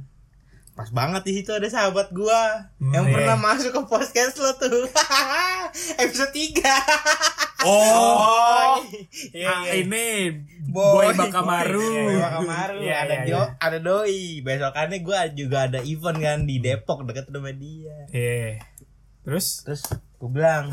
[0.76, 3.14] pas banget di situ ada sahabat gua yang iya.
[3.16, 4.84] pernah masuk ke podcast lo tuh
[6.04, 6.60] episode 3
[7.66, 8.78] Oh,
[9.34, 9.82] Iya, ah, iya.
[9.82, 10.30] ini
[10.68, 11.82] Boy Bakamaru.
[11.82, 13.46] Boy, iya, kemarin Iya, ada iya, dio iya.
[13.58, 18.62] ada doi besokannya gua juga ada event kan di Depok deket rumah dia Iya.
[19.24, 19.64] Terus?
[19.64, 19.82] terus
[20.20, 20.66] gua bilang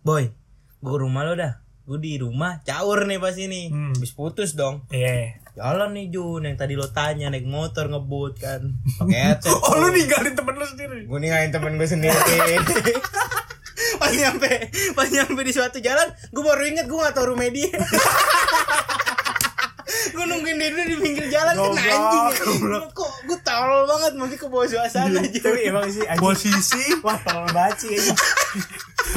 [0.00, 0.30] boy
[0.78, 3.90] gua ke rumah lo dah gua di rumah caur nih pas ini Hmm.
[3.92, 5.42] habis putus dong Iya.
[5.56, 6.44] Jalan nih Jun.
[6.44, 8.60] Yang tadi lo tanya naik motor ngebut kan.
[9.00, 9.56] Pakai headset.
[9.66, 11.08] Oh, lu ninggalin temen lu sendiri.
[11.08, 12.20] gue ninggalin temen gue sendiri.
[14.00, 14.48] Pas nyampe
[14.92, 17.72] pas nyampe di suatu jalan gue baru inget gue gak tau rumah dia.
[20.06, 22.54] Gue nungguin dia di pinggir jalan kena anjing.
[22.94, 26.22] kok gue tolol banget mungkin ke bawah suasana aja Tapi emang sih anjing.
[26.22, 26.82] Posisi?
[27.02, 27.96] Wah, tolong banget sih.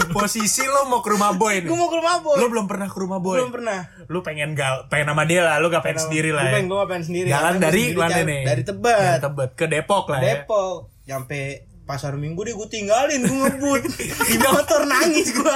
[0.10, 1.68] Posisi lo mau ke rumah Boy nih.
[1.68, 3.36] gue mau ke rumah boy Lo belum pernah ke rumah Boy.
[3.36, 6.42] belum pernah Lu pengen gal, pengen sama dia lah, lu gak pengen sendiri lah.
[6.42, 6.56] gue Ya.
[6.56, 8.42] pengen gue pengen sendiri Jalan dari sendiri mana jalan- nih?
[8.42, 10.26] dari Dari tebet Tebet ke Depok lah ya.
[10.36, 11.42] Depok nyampe
[11.84, 13.82] pasar minggu deh gue tinggalin gue ngebut
[14.24, 15.56] di motor nangis gue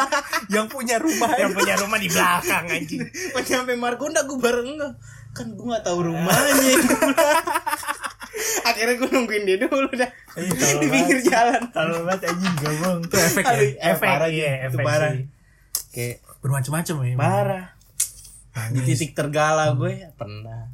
[0.49, 1.29] Yang punya rumah.
[1.35, 3.01] Yang punya rumah di belakang anjing.
[3.33, 4.69] pas nyampe Margonda gue bareng
[5.31, 6.77] kan gue gak tahu rumahnya
[8.65, 10.09] akhirnya gue nungguin dia dulu dah
[10.81, 12.99] di pinggir jalan Tolong banget anjing gabung.
[13.05, 13.57] Itu efek ya.
[13.57, 14.65] Eh, Efek, parah iya, gitu.
[14.65, 15.23] itu efek parah sih.
[15.93, 17.15] kayak Bermacam-macam ya.
[17.15, 17.65] parah
[18.69, 20.69] di titik tergala gue pernah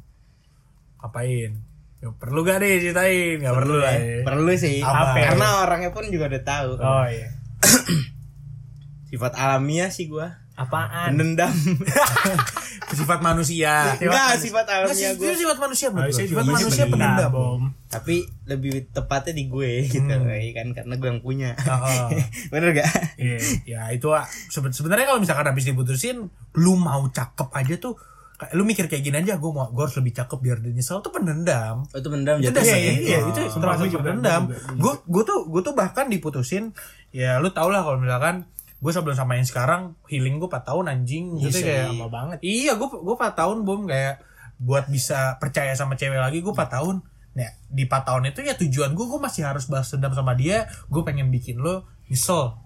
[1.00, 1.52] Apain?
[2.00, 3.40] Ya, perlu gak deh ceritain?
[3.40, 4.20] Gak perlu lah ya.
[4.24, 5.16] perlu sih Apa?
[5.16, 7.28] karena orangnya pun juga udah tahu Oh iya.
[9.08, 11.12] sifat alamiah sih gue Apaan?
[11.12, 11.50] pendendam
[12.90, 13.94] Sifat manusia.
[13.94, 15.86] enggak sifat alamiah sih, gue itu sifat manusia
[16.26, 17.30] Sifat manusia pendendam.
[17.30, 17.62] Bom.
[17.86, 22.22] tapi lebih tepatnya di gue gitu ya kan karena gue yang punya Heeh.
[22.52, 22.86] bener gak
[23.16, 23.38] Iya.
[23.64, 27.94] ya itu ah, seben- sebenarnya kalau misalkan habis diputusin lu mau cakep aja tuh
[28.36, 30.98] kayak lu mikir kayak gini aja gue mau gue harus lebih cakep biar dia nyesel
[30.98, 32.94] tuh pendendam oh, itu pendendam dasarnya ya?
[32.96, 33.28] iya, Oh.
[33.28, 36.64] itu termasuk pendendam gua juga, gue gue tuh gue tuh bahkan diputusin
[37.10, 38.46] ya lu tau lah kalau misalkan
[38.80, 42.38] gue sebelum sama yang sekarang healing gue 4 tahun anjing gitu Iya, kayak Lama banget.
[42.40, 44.24] iya gue gue 4 tahun bom kayak
[44.56, 48.54] buat bisa percaya sama cewek lagi gue 4 tahun nah di 4 tahun itu ya
[48.56, 52.56] tujuan gue gue masih harus balas dendam sama dia gue pengen bikin lo nyesel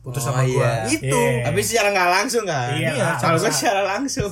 [0.00, 0.86] putus Oh, sama gue iya.
[0.88, 1.46] itu Iya.
[1.46, 2.74] Tapi secara nggak langsung kan?
[2.74, 4.30] Iya, Iya, Kalau gue secara langsung.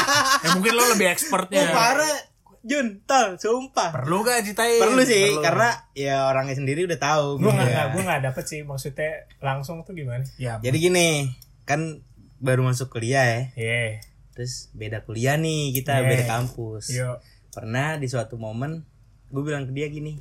[0.42, 2.16] ya mungkin lo lebih expertnya Oh, parah.
[2.60, 3.88] Jun, tol, sumpah.
[3.90, 7.40] perlu gak ceritain Perlu sih, karena ya orangnya sendiri udah tahu.
[7.40, 7.82] Gue nggak ya.
[7.88, 10.20] gue nggak dapet sih maksudnya langsung tuh gimana?
[10.36, 11.32] ya Jadi gini,
[11.64, 12.04] kan
[12.36, 13.40] baru masuk kuliah ya.
[13.56, 14.04] Iya.
[14.30, 16.06] Terus beda kuliah nih, kita Iya.
[16.06, 16.84] beda kampus.
[16.90, 17.16] Yo.
[17.50, 18.84] Pernah di suatu momen,
[19.26, 20.20] gue bilang ke dia gini,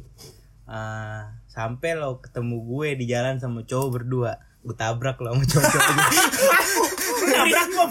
[0.63, 5.91] "Ah, sampai lo ketemu gue di jalan sama cowok berdua, gue tabrak lo sama cowok-cowok
[7.29, 7.89] Nabrak kok.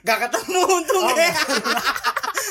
[0.00, 1.30] Gak ketemu untungnya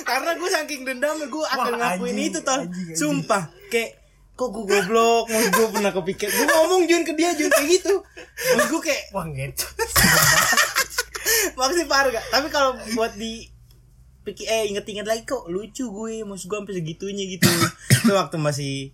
[0.07, 2.95] Karena gue saking dendam Gue akan Wah, ngakuin anjing, itu anjing, anjing.
[2.95, 3.99] Sumpah Kayak
[4.33, 7.93] Kok gue goblok Maksud gue pernah kepikir Gue ngomong Jun ke dia Jun kayak gitu
[8.49, 9.65] Maksud gue kayak Wah gitu.
[11.53, 13.51] Maksudnya parah gak Tapi kalau buat di
[14.23, 18.91] pikir eh inget-inget lagi kok lucu gue maksud gue sampai segitunya gitu itu waktu masih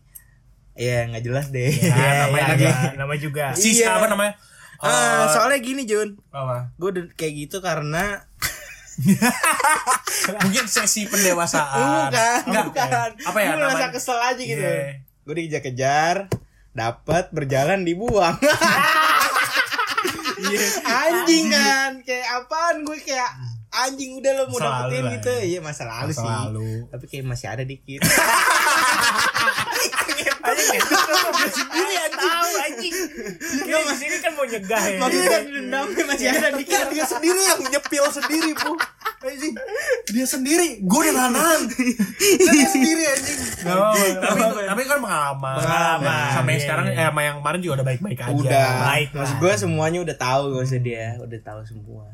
[0.76, 2.93] ya nggak jelas deh namanya Ya, juga, ya.
[2.93, 3.45] nama juga.
[3.54, 3.97] sis Iya.
[3.97, 4.38] apa namanya
[4.78, 8.30] Eh, soalnya gini Jun apa gue kayak gitu karena
[10.44, 12.10] mungkin sesi pendewasaan.
[12.10, 13.10] Bukan Enggak, bukan.
[13.26, 13.90] Apa ya gue namanya?
[13.90, 14.60] kesel aja gitu.
[14.60, 15.02] Iya.
[15.24, 16.16] gue dikejar-kejar
[16.72, 18.36] dapat berjalan dibuang.
[20.86, 22.84] Anjing kan kayak apaan?
[22.84, 23.32] Gue kayak
[23.74, 25.32] anjing udah lo mau Masa dapetin gitu.
[25.32, 25.42] ya.
[25.42, 26.30] iya masa lalu Masa sih.
[26.30, 26.70] lalu.
[26.94, 28.06] tapi kayak masih ada dikit
[30.48, 30.82] Anjing
[31.34, 32.96] dia sendiri yang tahu anjing.
[33.64, 34.98] Kita di sini kan mau nyegah ya.
[35.00, 38.74] makanya kan dendamnya masih ada dikit dia sendiri yang nyepil sendiri bu.
[39.24, 39.56] Anjing.
[40.12, 40.70] Dia sendiri.
[40.84, 41.62] Gue udah nahan.
[42.44, 43.40] Dia sendiri anjing.
[43.64, 45.56] Tapi tapi kan pengalaman.
[45.64, 47.00] Pengalaman, sama yang iya, sekarang iya.
[47.00, 48.34] eh sama yang kemarin juga udah baik baik aja.
[48.36, 48.70] Udah.
[48.91, 52.06] Baik maksud gue semuanya udah tahu gak usah dia udah tahu semua.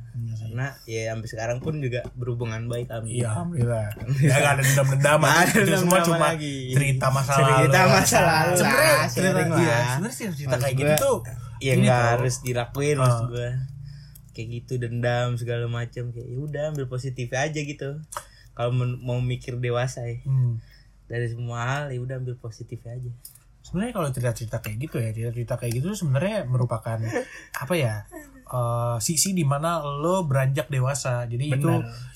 [0.49, 3.87] Karena ya sampai sekarang pun juga berhubungan baik amin Iya, alhamdulillah.
[4.29, 6.73] Ya gak ada ada Itu semua cuma lagi.
[6.73, 7.69] cerita masa lalu.
[7.69, 11.17] cerita masa lalu Sebenarnya lah, iya, sebenarnya sih cerita kayak gitu tuh
[11.57, 13.29] ya nggak harus dilakuin maksud Ah.
[13.29, 13.49] gue
[14.31, 17.99] kayak gitu dendam segala macam kayak ya udah ambil positif aja gitu.
[18.51, 20.19] Kalau mau mikir dewasa ya.
[20.23, 20.59] Hmm.
[21.05, 23.09] dari semua hal ya udah ambil positif aja.
[23.59, 27.01] Sebenarnya kalau cerita-cerita kayak gitu ya cerita-cerita kayak gitu sebenarnya merupakan
[27.55, 28.05] apa ya
[28.45, 31.25] eh, sisi di mana lo beranjak dewasa.
[31.25, 31.69] Jadi itu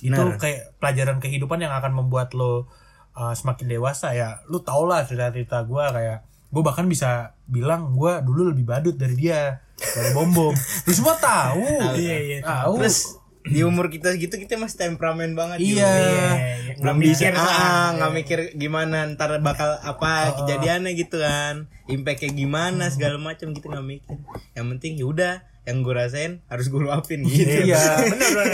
[0.04, 0.38] itu Benar.
[0.38, 2.70] kayak pelajaran kehidupan yang akan membuat lo
[3.14, 6.18] eh, semakin dewasa ya lo tau lah cerita-cerita gue kayak
[6.54, 10.54] gue bahkan bisa bilang gue dulu lebih badut dari dia dari bom bom
[10.86, 11.66] lu semua tahu
[11.98, 15.76] Iya, iya, tahu terus di umur kita segitu kita masih temperamen banget Jun.
[15.76, 15.92] iya.
[15.92, 17.52] Iya, belum bisa mikir lah.
[17.52, 21.68] ah, nggak mikir gimana ntar bakal apa kejadiannya gitu kan.
[21.92, 24.16] Impact kayak gimana segala macam gitu nggak mikir.
[24.56, 25.34] Yang penting ya udah
[25.64, 27.80] yang gue rasain harus gue luapin gitu Iya,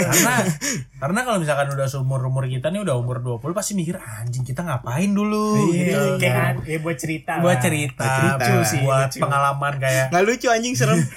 [0.06, 0.34] karena
[0.96, 4.62] karena kalau misalkan udah seumur umur kita nih udah umur 20 pasti mikir anjing kita
[4.62, 6.54] ngapain dulu Iya, gitu kayak kan.
[6.64, 7.62] ya buat cerita buat lah.
[7.62, 8.46] cerita, cerita.
[8.46, 9.20] lucu sih, buat lucu.
[9.20, 11.00] pengalaman kayak nggak lucu anjing serem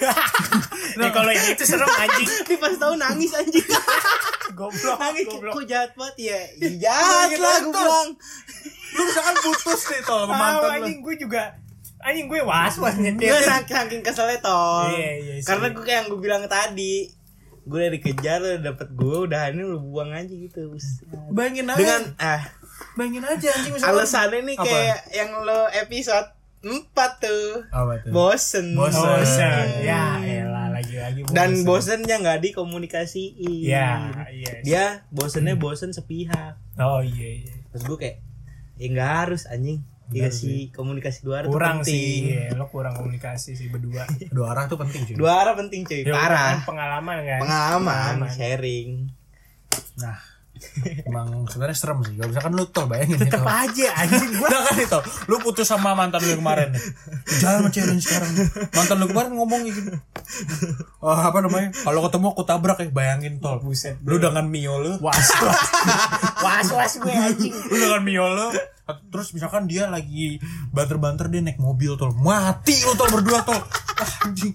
[0.92, 2.28] Nah, kalau yang itu serem anjing.
[2.28, 3.64] Ini pas tahu nangis anjing
[4.52, 5.52] Goblok, nangis goblok.
[5.54, 8.08] kok jahat banget ya Iya, jahat lah gue bilang
[8.92, 10.68] lu misalkan putus nih tol mantan lu.
[10.78, 11.56] anjing gue juga
[12.02, 13.30] anjing gue was was Gue nyetir.
[13.38, 15.46] saking, saking keselnya tol Iya, iya sih.
[15.46, 17.06] Karena gue kayak yang gue bilang tadi
[17.62, 20.74] Gue udah dikejar, udah dapet gue, udah ini lu buang aja gitu
[21.30, 21.78] Bayangin aja.
[21.78, 22.42] Dengan, ah
[22.92, 24.66] bayangin aja anjing alasannya nih Apa?
[24.66, 26.28] kayak yang lo episode
[26.60, 26.70] 4
[27.18, 28.10] tuh Apa tuh?
[28.10, 28.98] Bosen Bosen.
[28.98, 29.66] Bosan.
[29.80, 34.50] Ya, elah lagi-lagi Dan bosennya nggak dikomunikasiin Ya, iya.
[34.58, 34.62] sih.
[34.64, 37.54] Dia bosennya bosen sepihak Oh iya iya.
[37.70, 38.16] Terus gue kayak
[38.74, 41.96] Ya nggak harus anjing Dikasih komunikasi dua arah tuh Kurang penting.
[41.96, 44.04] sih, iya, lo kurang komunikasi sih berdua.
[44.36, 45.14] Dua arah tuh penting cuy.
[45.14, 47.40] Dua arah penting cuy Ya, Parah kan pengalaman kan.
[47.40, 48.90] Pengalaman, sharing
[49.94, 50.16] Nah,
[51.04, 52.14] emang sebenarnya serem sih.
[52.14, 53.48] Kalau misalkan lu tol bayangin Tetep Tol.
[53.48, 54.46] aja anjing gue.
[54.50, 56.82] Udah kan itu, lu putus sama mantan lu yang kemarin nih.
[57.38, 58.30] Jangan yang sekarang.
[58.70, 59.80] Mantan lu kemarin ngomong gitu.
[60.98, 61.74] Oh, apa namanya?
[61.74, 63.58] Kalau ketemu aku tabrak ya, bayangin tol.
[63.58, 65.60] Buset, Lu dengan Mio lu, Was was.
[66.46, 67.52] was was gue anjing.
[67.52, 68.46] lu dengan Mio lu,
[69.08, 70.42] terus misalkan dia lagi
[70.74, 72.12] banter-banter dia naik mobil tol.
[72.12, 73.60] Mati lu tol berdua tol.
[74.02, 74.52] Ah, Anjing.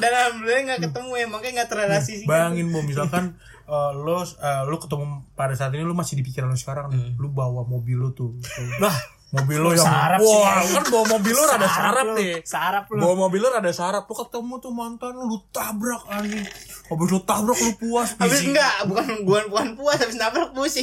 [0.00, 4.62] Dan alhamdulillah nggak ketemu ya Makanya nggak terrelasi sih Bayangin bu, misalkan eh, lo eh,
[4.66, 5.04] lo ketemu
[5.38, 7.14] pada saat ini lo masih di pikiran lo sekarang nih.
[7.16, 8.36] Lo bawa mobil lo tuh.
[8.40, 8.66] tuh.
[8.82, 8.94] Lah,
[9.30, 10.74] mobil lo yang Sarap sih, wah anjing.
[10.74, 12.98] kan bawa mobil lo rada Sarap lu, deh sarap lu.
[12.98, 16.42] bawa mobil lo rada sarap lo ketemu tuh mantan lo lu tabrak anjing
[16.84, 20.82] habis lo tabrak lo puas Habis enggak, bukan bukan bukan puas, habis nabrak pusing.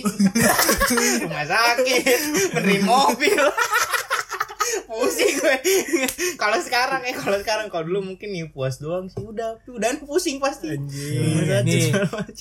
[1.21, 2.19] Rumah sakit,
[2.53, 3.43] benerin mobil.
[4.87, 5.55] Pusing gue.
[6.41, 10.39] kalau sekarang ya, kalau sekarang kalau dulu mungkin nih puas doang sih udah, udah pusing
[10.39, 10.71] pasti.
[10.71, 11.91] Sakit, ini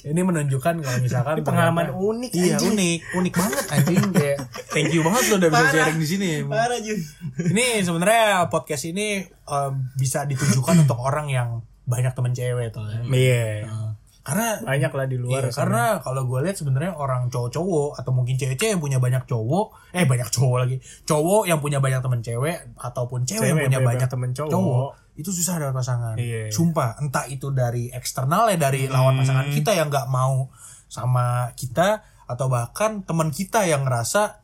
[0.06, 2.70] ini menunjukkan kalau misalkan Ini pengalaman ternyata- unik, iya anjing.
[2.70, 4.38] unik unik banget anjing kayak
[4.70, 6.98] thank you banget lo udah bisa sharing di sini Parah Jun.
[7.46, 11.48] ini sebenarnya podcast ini em, bisa ditujukan untuk orang yang
[11.82, 13.00] banyak temen cewek tuh ya.
[13.06, 13.85] Iya.
[14.26, 15.46] Karena Banyak lah di luar.
[15.46, 19.94] Iya, karena kalau gue lihat sebenarnya orang cowok-cowok atau mungkin cewek-cewek yang punya banyak cowok,
[19.94, 24.08] eh banyak cowok lagi, cowok yang punya banyak temen cewek ataupun cewek, yang punya banyak
[24.10, 25.06] temen cowok.
[25.16, 26.16] itu susah dapat pasangan.
[26.18, 26.52] Iya.
[26.52, 30.52] Sumpah, entah itu dari eksternal ya dari lawan pasangan kita yang nggak mau
[30.90, 34.42] sama kita atau bahkan teman kita yang ngerasa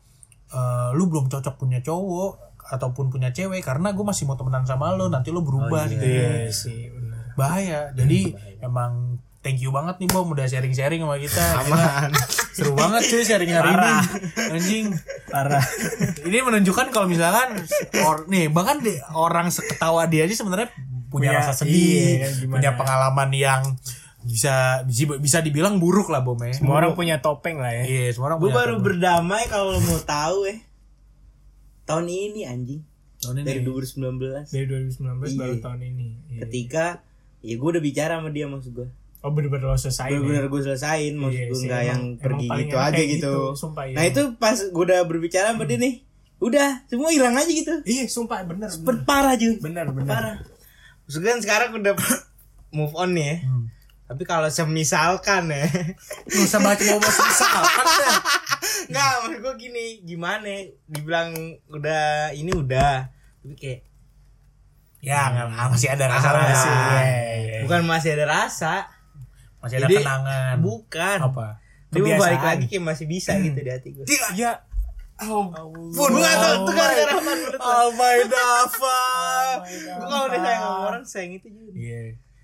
[0.49, 4.95] eh, lu belum cocok punya cowok ataupun punya cewek karena gue masih mau temenan sama
[4.95, 6.89] lo nanti lo berubah gitu Iya sih,
[7.35, 11.83] bahaya jadi emang thank you banget nih bom udah sharing sharing sama kita Gila,
[12.49, 13.91] seru banget cuy sharing hari ini
[14.49, 14.85] anjing
[15.27, 15.59] Parah.
[16.23, 17.59] ini menunjukkan kalau misalkan
[18.01, 20.71] or, nih bahkan di, orang seketawa dia aja sebenarnya
[21.07, 22.53] punya Punya- rasa sedih iya, gimana?
[22.55, 23.61] punya pengalaman yang
[24.21, 27.83] bisa bisa bisa dibilang buruk lah bom ya Semua orang punya topeng lah ya.
[27.83, 28.85] iya semua orang Gue punya baru temen.
[28.85, 30.63] berdamai kalau lo mau tahu eh.
[31.83, 32.79] Tahun ini anjing.
[33.19, 33.45] Tahun ini.
[33.45, 34.47] Dari 2019.
[34.47, 35.61] Dari 2019 baru Iya.
[35.61, 36.07] tahun ini.
[36.29, 36.39] Iya.
[36.41, 36.85] Ketika
[37.41, 38.87] ya gue udah bicara sama dia maksud gue.
[39.23, 40.11] Oh bener-bener lo selesai.
[40.11, 43.35] bener-bener gue selesain maksud Iya gue sih, nggak emang- yang pergi gitu aja gitu, gitu,
[43.53, 43.95] sumpah, iya.
[43.95, 46.03] nah itu pas gue udah berbicara sama dia nih
[46.37, 48.67] udah semua hilang aja gitu Iya, sumpah bener.
[48.69, 49.03] bener.
[49.03, 50.05] Parah Jun Bener, bener.
[50.05, 50.35] parah
[51.01, 51.95] maksud gue kan sekarang udah
[52.75, 53.65] move on nih ya Hmm.
[54.05, 55.71] tapi kalau semisalkan ya
[56.27, 58.15] nggak usah baca ngomong misalkan dah
[58.85, 60.51] nggak maksud gue gini gimana
[60.85, 61.31] dibilang
[61.69, 63.07] udah ini udah
[63.39, 63.79] tapi kayak
[64.99, 67.03] ya nggak- masih ada rasa Ah, rasa iya,
[67.37, 67.57] iya.
[67.61, 68.73] bukan masih ada rasa
[69.63, 71.47] masih ada Jadi, kenangan bukan apa
[71.87, 74.05] dia mau balik lagi kayak masih bisa gitu di hati gue
[74.35, 74.59] Ya.
[75.15, 75.45] pun
[76.09, 79.01] gue gak tau itu gara-gara apa menurut Oh my Dava.
[79.63, 82.01] gue kalau udah sayang sama orang sayang itu juga Iya.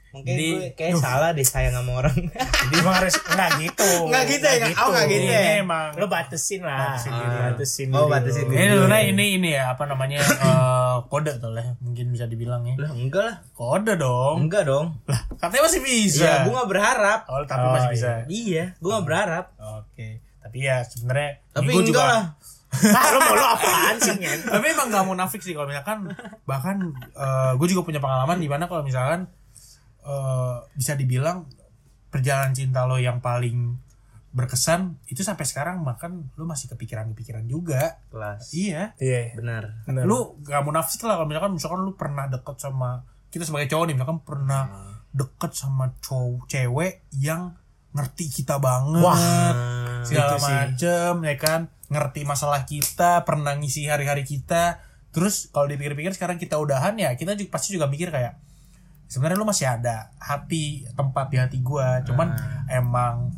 [0.10, 2.18] Mungkin Jadi- gue kayak salah deh sayang sama orang.
[2.34, 3.90] Jadi emang harus enggak gitu.
[4.06, 5.54] Nggak gitu ya, nggak- oh, nggak gitu Ini ya.
[5.62, 6.78] emang lo batasin lah.
[6.98, 7.28] Batasin diri.
[7.28, 7.42] diri.
[7.46, 8.56] Batasin Oh, batasin diri.
[8.56, 8.74] Ini Iya.
[8.76, 10.18] sebenarnya ini ini ya apa namanya
[10.50, 12.74] eh, kode tuh lah mungkin bisa dibilang ya.
[12.80, 13.36] lah enggak lah.
[13.52, 14.36] Kode dong.
[14.42, 14.98] Enggak dong.
[15.06, 16.22] Lah, katanya masih bisa.
[16.22, 17.20] Iya, gue gak berharap.
[17.26, 17.96] Oh, tapi Oh, masih iya.
[17.96, 18.10] bisa.
[18.28, 19.46] Iya, gue gak berharap.
[19.58, 20.08] Oke.
[20.40, 22.24] Tapi ya sebenarnya Tapi gua enggak lah.
[22.70, 24.40] Nah, lo mau lo apaan sih, Nyen?
[24.54, 26.14] tapi emang gak munafik sih kalau misalkan
[26.44, 26.78] bahkan
[27.56, 29.26] gue juga punya pengalaman di mana kalau misalkan
[30.00, 31.50] eh, bisa dibilang
[32.08, 33.74] perjalanan cinta lo yang paling
[34.30, 38.54] berkesan itu sampai sekarang bahkan lo masih kepikiran-kepikiran juga Kelas.
[38.54, 39.34] iya Iya.
[39.34, 39.64] Benar.
[39.84, 40.06] Bener.
[40.06, 43.96] lu gak munafik lah kalau misalkan misalkan lu pernah deket sama kita sebagai cowok nih
[43.98, 44.64] misalkan pernah
[45.14, 47.58] deket sama cowok cewek yang
[47.90, 49.18] ngerti kita banget Wah,
[50.06, 50.54] segala itu sih.
[50.54, 51.62] macem ya kan?
[51.90, 54.78] Ngerti masalah kita pernah ngisi hari-hari kita.
[55.10, 58.38] Terus kalau dipikir-pikir sekarang kita udahan ya kita juga pasti juga mikir kayak
[59.10, 62.06] sebenarnya lu masih ada hati tempat di hati gua.
[62.06, 62.30] Cuman
[62.70, 63.34] emang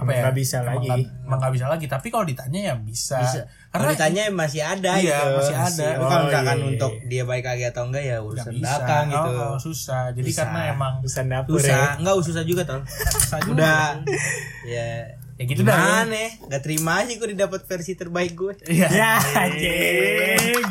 [0.00, 1.00] apa ya Nggak bisa emang lagi.
[1.20, 3.40] emang nggak bisa lagi tapi kalau ditanya ya bisa, Bisa.
[3.70, 5.36] Kalau karena ditanya masih ada Iya, gitu.
[5.36, 5.86] masih ada.
[5.86, 7.06] Tapi kalau Oh, misalkan iya, iya, untuk iya.
[7.06, 9.30] dia baik lagi atau enggak ya urusan bisa belakang gitu.
[9.30, 10.40] Oh, oh, susah jadi Susah.
[10.42, 11.60] karena emang Urusan dapur ya.
[11.60, 12.80] Susah, enggak susah juga tol.
[12.88, 13.52] susah juga.
[13.54, 13.80] Udah
[14.74, 14.88] ya
[15.36, 16.04] ya gitu dah ya.
[16.04, 16.28] ya?
[16.48, 18.52] Gak terima aja gue didapat versi terbaik gue.
[18.66, 18.88] Iya.
[18.90, 20.64] Ya, anjing.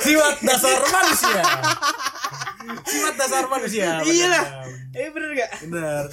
[0.00, 1.42] Siwat dasar manusia.
[2.82, 4.00] Siwat dasar manusia.
[4.02, 4.44] Iya lah.
[4.92, 5.50] Eh bener gak?
[5.64, 6.04] Bener.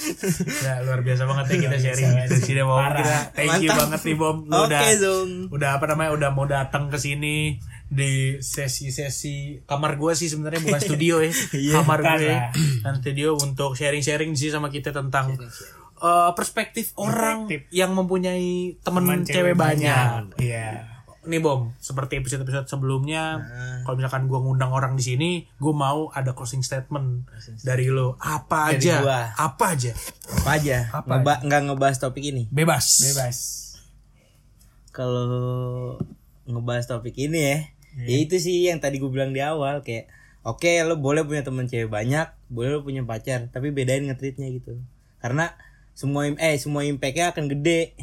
[0.59, 2.75] Ya luar biasa banget ya kita sharing di sini Bom.
[2.75, 3.01] Parah.
[3.01, 3.79] Kita thank you Mantap.
[3.81, 4.37] banget nih Bom.
[4.41, 5.31] Lu Oke udah Zong.
[5.49, 10.77] udah apa namanya udah mau datang ke sini di sesi-sesi kamar gue sih sebenarnya bukan
[10.79, 11.33] studio ya
[11.75, 12.35] kamar bukan gue
[12.79, 15.33] dan studio untuk sharing-sharing sih sama kita tentang
[15.97, 17.67] eh, perspektif orang Perspektif.
[17.71, 20.37] yang mempunyai temen Teman cewek, banyak.
[20.37, 20.98] Iya.
[21.21, 23.79] Nih bom seperti episode-episode sebelumnya Nah.
[23.81, 27.27] kalau misalkan gua ngundang orang di sini gua mau ada closing statement
[27.59, 29.21] dari lo apa Dari aja gua.
[29.33, 29.91] apa aja
[30.31, 30.77] Apa aja?
[30.89, 32.47] Apa Ngeba nggak ngebahas topik ini.
[32.47, 33.37] bebas Bebas.
[34.89, 35.97] Kalau
[36.45, 37.57] ngebahas topik ini ya,
[37.95, 38.05] Iya.
[38.05, 40.09] ya itu sih yang tadi gue bilang di awal kayak
[40.41, 44.77] oke lo boleh punya teman cewek banyak, boleh lo punya pacar, tapi bedain ngetritnya gitu.
[45.19, 45.53] Karena
[45.91, 47.93] semua im- eh semua impactnya akan gede,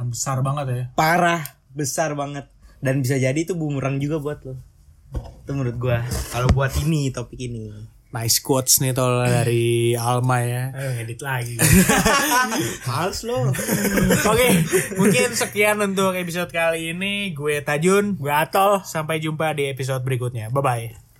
[0.00, 1.42] besar banget ya parah,
[1.72, 2.46] besar banget
[2.78, 4.54] dan bisa jadi itu bumerang juga buat lo.
[5.42, 6.00] Itu menurut gua.
[6.28, 7.72] Kalau buat ini topik ini.
[8.12, 11.56] nice quotes nih tol dari Alma ya Ayo ngedit lagi.
[12.84, 13.48] Males lo.
[14.22, 14.48] oke
[14.94, 18.84] mungkin sekian untuk episode kali ini gue Tajun Gue atol.
[18.84, 21.11] sampai jumpa di episode berikutnya bye bye